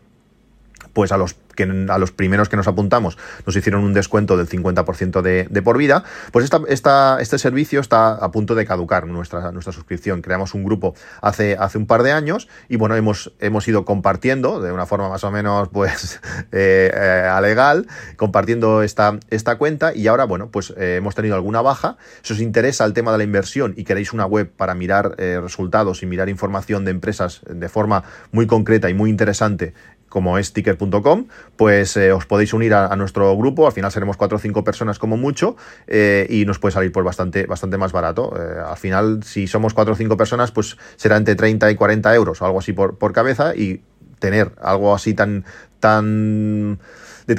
pues 0.94 1.12
a 1.12 1.18
los 1.18 1.36
que 1.54 1.64
a 1.88 1.98
los 1.98 2.10
primeros 2.10 2.48
que 2.48 2.56
nos 2.56 2.66
apuntamos 2.66 3.16
nos 3.46 3.56
hicieron 3.56 3.84
un 3.84 3.94
descuento 3.94 4.36
del 4.36 4.48
50% 4.48 5.22
de, 5.22 5.46
de, 5.48 5.62
por 5.62 5.78
vida, 5.78 6.04
pues 6.32 6.50
este 6.50 7.38
servicio 7.38 7.80
está 7.80 8.12
a 8.12 8.30
punto 8.30 8.54
de 8.54 8.66
caducar 8.66 9.06
nuestra, 9.06 9.52
nuestra 9.52 9.72
suscripción. 9.72 10.20
Creamos 10.20 10.54
un 10.54 10.64
grupo 10.64 10.94
hace, 11.20 11.56
hace 11.58 11.78
un 11.78 11.86
par 11.86 12.02
de 12.02 12.12
años 12.12 12.48
y 12.68 12.76
bueno, 12.76 12.96
hemos, 12.96 13.32
hemos 13.40 13.66
ido 13.68 13.84
compartiendo 13.84 14.60
de 14.60 14.72
una 14.72 14.86
forma 14.86 15.08
más 15.08 15.24
o 15.24 15.30
menos 15.30 15.68
pues 15.68 16.20
eh, 16.52 16.90
eh 16.92 17.30
legal, 17.40 17.86
compartiendo 18.16 18.82
esta, 18.82 19.18
esta 19.30 19.56
cuenta 19.56 19.94
y 19.94 20.06
ahora 20.06 20.24
bueno, 20.24 20.48
pues 20.50 20.72
eh, 20.76 20.96
hemos 20.96 21.14
tenido 21.14 21.34
alguna 21.34 21.60
baja. 21.62 21.96
Si 22.22 22.32
os 22.32 22.40
interesa 22.40 22.84
el 22.84 22.94
tema 22.94 23.12
de 23.12 23.18
la 23.18 23.24
inversión 23.24 23.74
y 23.76 23.84
queréis 23.84 24.12
una 24.12 24.24
web 24.24 24.50
para 24.50 24.74
mirar 24.74 25.14
eh, 25.18 25.38
resultados 25.42 26.02
y 26.02 26.06
mirar 26.06 26.28
información 26.28 26.84
de 26.84 26.90
empresas 26.90 27.42
de 27.48 27.68
forma 27.68 28.04
muy 28.32 28.46
concreta 28.46 28.88
y 28.88 28.94
muy 28.94 29.10
interesante 29.10 29.74
como 30.14 30.38
es 30.38 30.52
ticker.com, 30.52 31.26
pues 31.56 31.96
eh, 31.96 32.12
os 32.12 32.24
podéis 32.24 32.54
unir 32.54 32.72
a, 32.72 32.94
nuestro 32.94 33.36
grupo, 33.36 33.66
al 33.66 33.72
final 33.72 33.90
seremos 33.90 34.16
cuatro 34.16 34.36
o 34.36 34.38
cinco 34.38 34.62
personas 34.62 35.00
como 35.00 35.16
mucho, 35.16 35.56
eh, 35.88 36.28
y 36.30 36.44
nos 36.44 36.60
puede 36.60 36.70
salir 36.70 36.92
pues 36.92 37.04
bastante, 37.04 37.46
bastante 37.46 37.78
más 37.78 37.90
barato. 37.90 38.32
Eh, 38.38 38.60
al 38.64 38.76
final, 38.76 39.24
si 39.24 39.48
somos 39.48 39.74
cuatro 39.74 39.94
o 39.94 39.96
cinco 39.96 40.16
personas, 40.16 40.52
pues 40.52 40.76
será 40.94 41.16
entre 41.16 41.34
30 41.34 41.68
y 41.68 41.74
40 41.74 42.14
euros 42.14 42.40
o 42.40 42.46
algo 42.46 42.60
así 42.60 42.72
por, 42.72 42.96
por 42.96 43.12
cabeza, 43.12 43.56
y 43.56 43.82
tener 44.20 44.52
algo 44.62 44.94
así 44.94 45.14
tan, 45.14 45.44
tan 45.80 46.78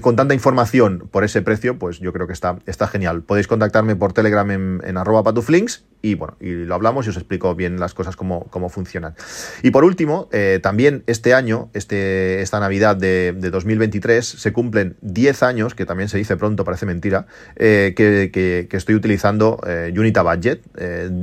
con 0.02 0.15
tanta 0.15 0.34
información 0.34 1.08
por 1.12 1.24
ese 1.24 1.41
precio, 1.41 1.78
pues 1.78 2.00
yo 2.00 2.12
creo 2.12 2.28
que 2.28 2.34
está, 2.34 2.58
está 2.65 2.88
genial. 2.88 3.21
Podéis 3.21 3.48
contactarme 3.48 3.95
por 3.95 4.13
Telegram 4.13 4.50
en, 4.50 4.98
arroba 4.98 5.24
patuflinks 5.24 5.84
y 6.02 6.15
bueno, 6.15 6.36
y 6.39 6.52
lo 6.65 6.76
hablamos 6.76 7.06
y 7.06 7.10
os 7.10 7.17
explico 7.17 7.56
bien 7.56 7.80
las 7.80 7.93
cosas 7.93 8.15
cómo, 8.15 8.45
cómo 8.50 8.69
funcionan. 8.69 9.15
Y 9.63 9.71
por 9.71 9.84
último, 9.84 10.28
eh, 10.32 10.60
también 10.62 11.04
este 11.08 11.34
año, 11.34 11.69
este, 11.74 12.41
esta 12.41 12.60
Navidad 12.60 12.95
de, 12.95 13.34
2023, 13.34 14.26
se 14.26 14.54
cumplen 14.54 14.98
10 15.02 15.43
años, 15.43 15.76
que 15.76 15.86
también 15.86 16.10
se 16.10 16.17
dice 16.17 16.38
pronto, 16.38 16.63
parece 16.63 16.86
mentira, 16.86 17.28
eh, 17.56 17.93
que, 17.95 18.67
estoy 18.71 18.95
utilizando 18.95 19.60
eh, 19.65 19.93
Unita 19.98 20.21
Budget. 20.21 20.62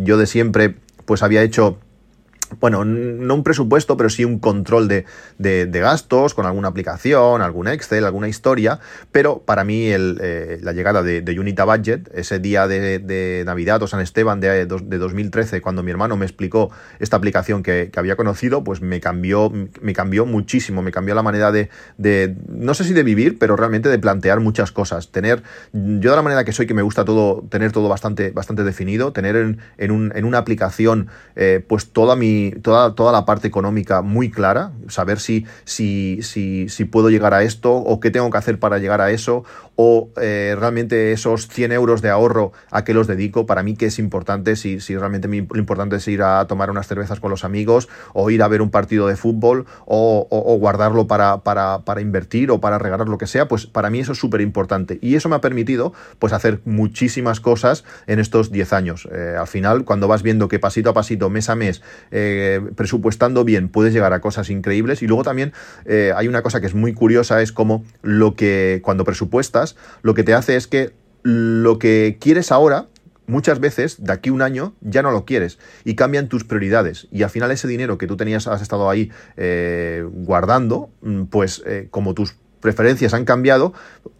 yo 0.05 0.17
de 0.17 0.27
siempre 0.27 0.77
pues 1.05 1.23
había 1.23 1.43
hecho 1.43 1.79
bueno, 2.61 2.85
no 2.85 3.35
un 3.35 3.43
presupuesto, 3.43 3.97
pero 3.97 4.11
sí 4.11 4.25
un 4.25 4.39
control 4.39 4.89
de, 4.89 5.05
gastos 5.73 6.35
con 6.35 6.47
alguna 6.47 6.69
aplicación, 6.69 7.43
algún 7.43 7.69
Excel, 7.69 8.05
alguna 8.05 8.29
historia, 8.29 8.79
pero 9.11 9.41
para 9.41 9.65
mí 9.65 9.87
eh, 9.87 10.59
la 10.63 10.73
llegada 10.73 11.03
de, 11.03 11.39
Unita 11.39 11.65
Budget, 11.65 12.11
ese 12.15 12.39
día 12.39 12.67
de, 12.67 13.43
Navidad 13.47 13.83
o 13.83 13.87
San 13.87 14.01
Esteban 14.01 14.41
de, 14.41 14.67
2013, 14.67 15.61
cuando 15.61 15.83
mi 15.83 15.91
hermano 15.91 16.17
me 16.17 16.25
explicó 16.25 16.71
esta 16.99 17.17
aplicación 17.17 17.63
que, 17.63 17.91
había 17.97 18.17
conocido, 18.17 18.65
pues 18.65 18.81
me 18.81 19.01
cambió, 19.01 19.53
me 19.81 19.93
cambió 19.93 20.27
muchísimo, 20.27 20.83
me 20.83 20.91
cambió 20.91 21.15
la 21.15 21.23
manera 21.23 21.53
de, 21.53 22.37
no 22.49 22.75
sé 22.75 22.85
si 22.85 22.93
de 22.93 23.03
vivir, 23.03 23.39
pero 23.39 23.57
realmente 23.57 23.89
de 23.89 23.99
plantear 23.99 24.41
muchas 24.41 24.73
cosas, 24.73 25.11
tener, 25.11 25.43
yo 25.73 26.11
de 26.11 26.17
la 26.17 26.23
manera 26.23 26.45
que 26.45 26.53
soy, 26.53 26.67
que 26.67 26.75
me 26.75 26.83
gusta 26.83 27.05
todo, 27.05 27.45
tener 27.49 27.73
todo 27.73 27.89
bastante, 27.89 28.31
bastante 28.31 28.65
definido, 28.65 29.13
tener 29.13 29.37
en, 29.37 30.25
una 30.25 30.39
aplicación 30.39 31.09
eh, 31.37 31.65
pues 31.67 31.93
toda 31.93 32.17
mi 32.17 32.42
toda, 32.51 32.95
toda 32.95 33.13
la 33.13 33.25
parte 33.25 33.49
económica 33.49 34.03
muy 34.03 34.31
clara, 34.31 34.73
saber 34.89 35.21
si, 35.21 35.47
si, 35.65 36.21
si, 36.23 36.69
si 36.69 36.85
puedo 36.85 37.09
llegar 37.09 37.33
a 37.33 37.43
esto 37.43 37.73
o 37.73 38.01
qué 38.01 38.11
tengo 38.11 38.31
que 38.31 38.39
hacer 38.39 38.59
para 38.59 38.79
llegar 38.79 39.01
a 39.01 39.11
eso 39.11 39.45
o 39.77 40.11
eh, 40.21 40.55
realmente 40.59 41.13
esos 41.13 41.49
100 41.49 41.73
euros 41.73 42.03
de 42.03 42.11
ahorro 42.11 42.53
a 42.71 42.85
qué 42.85 42.95
los 42.95 43.07
dedico, 43.07 43.47
para 43.47 43.63
mí 43.63 43.75
que 43.75 43.87
es 43.87 43.99
importante, 43.99 44.57
si, 44.57 44.81
si 44.81 44.97
realmente 44.97 45.29
lo 45.29 45.59
importante 45.59 45.97
es 45.97 46.09
ir 46.09 46.23
a 46.23 46.47
tomar 46.47 46.71
unas 46.71 46.87
cervezas 46.87 47.21
con 47.21 47.31
los 47.31 47.45
amigos 47.45 47.89
o 48.13 48.31
ir 48.31 48.43
a 48.43 48.49
ver 48.49 48.63
un 48.63 48.71
partido 48.71 49.07
de 49.07 49.17
fútbol 49.17 49.67
o, 49.87 50.27
guardarlo 50.61 51.07
para, 51.07 51.39
para, 51.39 51.81
para, 51.81 52.01
invertir 52.01 52.51
o 52.51 52.61
para 52.61 52.79
regalar 52.79 53.09
lo 53.09 53.19
que 53.19 53.27
sea, 53.27 53.49
pues 53.49 53.67
para 53.67 53.91
mí 53.91 54.01
eso 54.01 54.13
es 54.13 54.19
súper 54.19 54.41
importante 54.41 54.99
y 55.01 55.15
eso 55.15 55.29
me 55.29 55.37
ha 55.37 55.41
permitido 55.41 55.93
pues 56.19 56.33
hacer 56.33 56.61
muchísimas 56.65 57.41
cosas 57.41 57.85
en 58.07 58.19
estos 58.19 58.53
10 58.53 58.73
años. 58.73 59.09
Eh, 59.13 59.37
al 59.39 59.47
final, 59.47 59.85
cuando 59.85 60.09
vas 60.09 60.23
viendo 60.23 60.49
que 60.49 60.59
pasito 60.59 60.91
a 60.91 60.95
pasito, 60.95 61.31
mes 61.31 61.49
a 61.49 61.55
mes, 61.55 61.83
eh, 62.11 62.61
presupuestando 62.77 63.45
bien, 63.45 63.69
puedes 63.69 63.93
llegar 63.93 64.13
a 64.13 64.21
cosas 64.21 64.51
increíbles. 64.51 65.03
Y 65.03 65.07
luego 65.07 65.23
también 65.23 65.53
hay 66.15 66.29
una 66.29 66.43
cosa 66.43 66.61
que 66.61 66.67
es 66.67 66.75
muy 66.75 66.93
curiosa, 66.93 67.43
es 67.43 67.53
como 67.53 67.85
lo 68.03 68.35
que 68.35 68.81
cuando 68.83 69.05
presupuestas, 69.05 69.62
lo 70.03 70.15
que 70.15 70.25
te 70.25 70.35
hace 70.35 70.57
es 70.57 70.67
que 70.67 70.93
lo 71.23 71.79
que 71.79 72.19
quieres 72.21 72.51
ahora, 72.53 72.87
muchas 73.27 73.61
veces 73.61 74.03
de 74.03 74.13
aquí 74.13 74.31
un 74.31 74.43
año 74.43 74.75
ya 74.81 75.03
no 75.03 75.11
lo 75.11 75.25
quieres 75.25 75.59
y 75.85 75.95
cambian 75.95 76.29
tus 76.29 76.45
prioridades. 76.45 77.09
Y 77.11 77.23
al 77.23 77.31
final 77.31 77.51
ese 77.51 77.69
dinero 77.69 77.99
que 77.99 78.07
tú 78.07 78.17
tenías 78.17 78.47
has 78.47 78.63
estado 78.63 78.91
ahí 78.91 79.11
eh, 79.37 80.05
guardando 80.07 80.91
mm, 81.03 81.25
pues 81.25 81.63
eh, 81.67 81.89
como 81.91 82.15
tus 82.15 82.35
preferencias 82.61 83.13
han 83.15 83.25
cambiado 83.25 83.73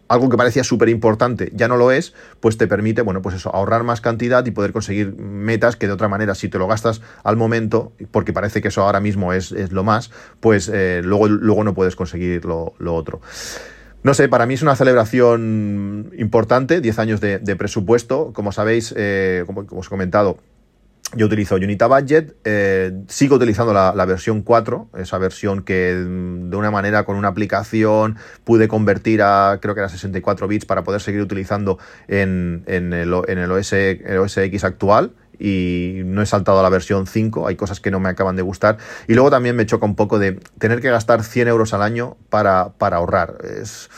algo 0.09 0.29
que 0.29 0.35
parecía 0.35 0.65
súper 0.65 0.89
importante 0.89 1.49
ya 1.55 1.69
no 1.69 1.77
lo 1.77 1.91
es 1.91 2.13
pues 2.41 2.57
te 2.57 2.67
permite 2.67 3.01
bueno 3.01 3.21
pues 3.21 3.35
eso 3.35 3.55
ahorrar 3.55 3.83
más 3.83 4.01
cantidad 4.01 4.45
y 4.45 4.51
poder 4.51 4.73
conseguir 4.73 5.15
metas 5.15 5.77
que 5.77 5.87
de 5.87 5.93
otra 5.93 6.09
manera 6.09 6.35
si 6.35 6.49
te 6.49 6.59
lo 6.59 6.67
gastas 6.67 7.01
al 7.23 7.37
momento 7.37 7.93
porque 8.11 8.33
parece 8.33 8.61
que 8.61 8.67
eso 8.67 8.83
ahora 8.83 8.99
mismo 8.99 9.31
es, 9.31 9.51
lo 9.71 9.83
más 9.85 10.11
pues 10.41 10.69
eh, 10.71 11.01
luego, 11.03 11.29
luego 11.29 11.63
no 11.63 11.73
puedes 11.73 11.95
conseguir 11.95 12.43
lo 12.43 12.73
otro 12.79 13.21
no 14.03 14.13
sé, 14.13 14.27
para 14.27 14.45
mí 14.45 14.55
es 14.55 14.61
una 14.61 14.75
celebración 14.75 16.11
importante, 16.17 16.81
10 16.81 16.99
años 16.99 17.21
de, 17.21 17.55
presupuesto. 17.55 18.33
Como 18.33 18.51
sabéis, 18.51 18.93
eh, 18.97 19.43
como, 19.45 19.65
os 19.71 19.87
he 19.87 19.89
comentado, 19.89 20.37
yo 21.15 21.27
utilizo 21.27 21.55
Unita 21.55 21.87
Budget, 21.87 22.35
eh, 22.43 22.91
sigo 23.07 23.37
utilizando 23.37 23.71
la, 23.71 24.05
versión 24.05 24.41
4, 24.41 24.89
esa 24.97 25.17
versión 25.19 25.63
que 25.63 25.93
mm, 25.93 26.49
de 26.49 26.57
una 26.57 26.69
manera 26.69 27.05
con 27.05 27.15
una 27.15 27.29
aplicación 27.29 28.17
pude 28.43 28.67
convertir 28.67 29.21
a, 29.21 29.59
creo 29.61 29.73
que 29.73 29.81
era 29.81 29.89
64 29.89 30.49
bits 30.49 30.65
para 30.65 30.83
poder 30.83 30.99
seguir 30.99 31.21
utilizando 31.21 31.79
en, 32.09 32.63
en, 32.65 32.91
el, 32.91 33.13
OS, 33.13 33.73
el 33.73 34.17
OS 34.17 34.37
X 34.37 34.63
actual 34.65 35.13
y 35.39 36.01
no 36.05 36.21
he 36.21 36.25
saltado 36.25 36.59
a 36.59 36.63
la 36.63 36.69
versión 36.69 37.07
5, 37.07 37.47
hay 37.47 37.55
cosas 37.55 37.79
que 37.79 37.91
no 37.91 37.99
me 37.99 38.09
acaban 38.09 38.35
de 38.35 38.41
gustar. 38.41 38.77
Y 39.07 39.13
luego 39.13 39.29
también 39.29 39.55
me 39.55 39.65
choca 39.65 39.85
un 39.85 39.95
poco 39.95 40.19
de 40.19 40.39
tener 40.59 40.81
que 40.81 40.89
gastar 40.89 41.23
100 41.23 41.47
euros 41.47 41.73
al 41.73 41.81
año 41.81 42.17
para, 42.29 42.73
para 42.77 42.97
ahorrar. 42.97 43.37
Es, 43.43 43.89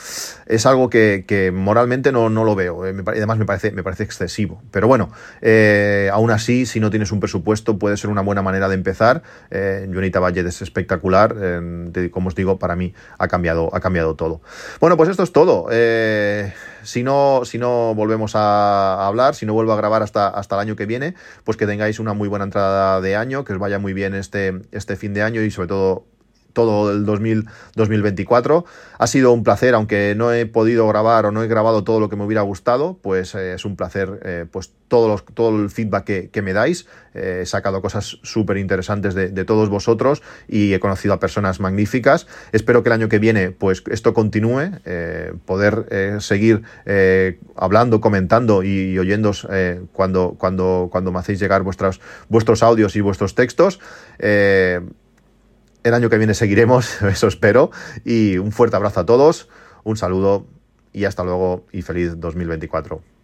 es 0.46 0.66
algo 0.66 0.90
que, 0.90 1.26
que 1.28 1.52
moralmente 1.52 2.12
no, 2.12 2.30
no, 2.30 2.44
lo 2.44 2.56
veo, 2.56 2.86
eh, 2.86 2.96
además 3.06 3.38
me 3.38 3.46
parece, 3.46 3.72
me 3.72 3.84
parece 3.84 4.04
excesivo. 4.04 4.62
Pero 4.72 4.88
bueno, 4.88 5.12
eh, 5.42 6.10
aún 6.12 6.32
así, 6.32 6.66
si 6.66 6.80
no 6.80 6.90
tienes 6.90 7.12
un 7.12 7.20
presupuesto, 7.20 7.78
puede 7.78 7.98
ser 7.98 8.10
una 8.10 8.22
buena 8.22 8.42
manera 8.42 8.68
de 8.68 8.76
empezar. 8.76 9.24
Eh, 9.52 9.90
Junita 9.92 10.20
Budget 10.20 10.46
es 10.46 10.62
espectacular, 10.62 11.36
eh, 11.40 12.10
como 12.12 12.30
os 12.30 12.36
digo, 12.36 12.60
para 12.60 12.76
mí 12.76 12.94
ha 13.18 13.28
cambiado, 13.28 13.70
ha 13.74 13.80
cambiado 13.80 14.16
todo. 14.16 14.42
Bueno, 14.80 14.98
pues 14.98 15.10
esto 15.10 15.24
es 15.24 15.32
todo. 15.32 15.68
Eh, 15.72 16.54
si 16.84 17.04
no, 17.04 17.42
si 17.46 17.58
no 17.58 17.96
volvemos 17.96 18.36
a 18.36 19.08
hablar, 19.08 19.36
si 19.36 19.46
no 19.46 19.54
vuelvo 19.54 19.74
a 19.74 19.76
grabar 19.76 20.04
hasta, 20.04 20.28
hasta 20.28 20.56
el 20.56 20.62
año 20.62 20.76
que 20.76 20.86
viene, 20.86 21.16
pues 21.44 21.58
que 21.58 21.66
tengáis 21.66 22.00
una 22.00 22.14
muy 22.14 22.28
buena 22.28 22.46
entrada 22.46 23.02
de 23.02 23.16
año, 23.16 23.46
que 23.46 23.54
os 23.54 23.60
vaya 23.60 23.80
muy 23.80 23.94
bien 23.94 24.14
este, 24.14 24.62
este 24.72 24.96
fin 24.96 25.14
de 25.14 25.22
año 25.22 25.42
y 25.42 25.52
sobre 25.52 25.68
todo 25.68 26.06
todo 26.56 26.92
el 26.92 27.06
2024. 27.06 28.66
Ha 28.98 29.08
sido 29.08 29.32
un 29.34 29.44
placer, 29.44 29.76
aunque 29.76 30.16
no 30.18 30.34
he 30.34 30.48
podido 30.48 30.88
grabar 30.88 31.28
o 31.28 31.32
no 31.32 31.44
he 31.44 31.48
grabado 31.48 31.84
todo 31.84 32.00
lo 32.00 32.10
que 32.10 32.16
me 32.16 32.24
hubiera 32.24 32.42
gustado, 32.42 32.98
pues 33.04 33.36
eh, 33.36 33.54
es 33.54 33.66
un 33.66 33.76
placer 33.76 34.20
eh, 34.24 34.46
pues 34.50 34.72
todo, 34.88 35.08
los, 35.10 35.26
todo 35.26 35.62
el 35.62 35.70
feedback 35.70 36.32
que, 36.32 36.42
me 36.42 36.54
dais. 36.54 36.88
Eh, 37.14 37.42
he 37.42 37.46
sacado 37.46 37.82
cosas 37.82 38.18
súper 38.24 38.58
interesantes 38.58 39.14
de, 39.14 39.46
todos 39.46 39.70
vosotros 39.70 40.24
y 40.48 40.74
he 40.74 40.80
conocido 40.80 41.14
a 41.14 41.20
personas 41.20 41.60
magníficas. 41.60 42.26
Espero 42.54 42.82
que 42.82 42.90
el 42.90 42.94
año 42.94 43.10
que 43.10 43.20
viene 43.20 43.52
pues 43.52 43.84
esto 43.92 44.14
continúe, 44.14 44.80
poder 45.46 46.22
seguir 46.22 46.64
hablando, 47.56 48.00
comentando 48.00 48.64
y, 48.64 48.94
y 48.94 48.98
oyéndos 48.98 49.46
cuando, 49.92 50.36
cuando, 50.40 50.88
cuando 50.92 51.12
me 51.12 51.20
hacéis 51.20 51.40
llegar 51.40 51.64
vuestras, 51.64 52.00
vuestros 52.30 52.64
audios 52.64 52.96
y 52.96 53.02
vuestros 53.02 53.36
textos. 53.36 53.80
El 55.86 55.94
año 55.94 56.10
que 56.10 56.18
viene 56.18 56.34
seguiremos, 56.34 57.00
eso 57.04 57.28
espero. 57.28 57.70
Y 58.04 58.40
un 58.40 58.52
fuerte 58.52 58.76
abrazo 58.76 59.02
a 59.02 59.06
todos, 59.06 59.48
un 59.84 59.98
saludo 59.98 60.48
y 60.92 61.06
hasta 61.06 61.24
luego 61.24 61.68
y 61.72 61.84
feliz 61.84 62.20
2024. 62.20 63.15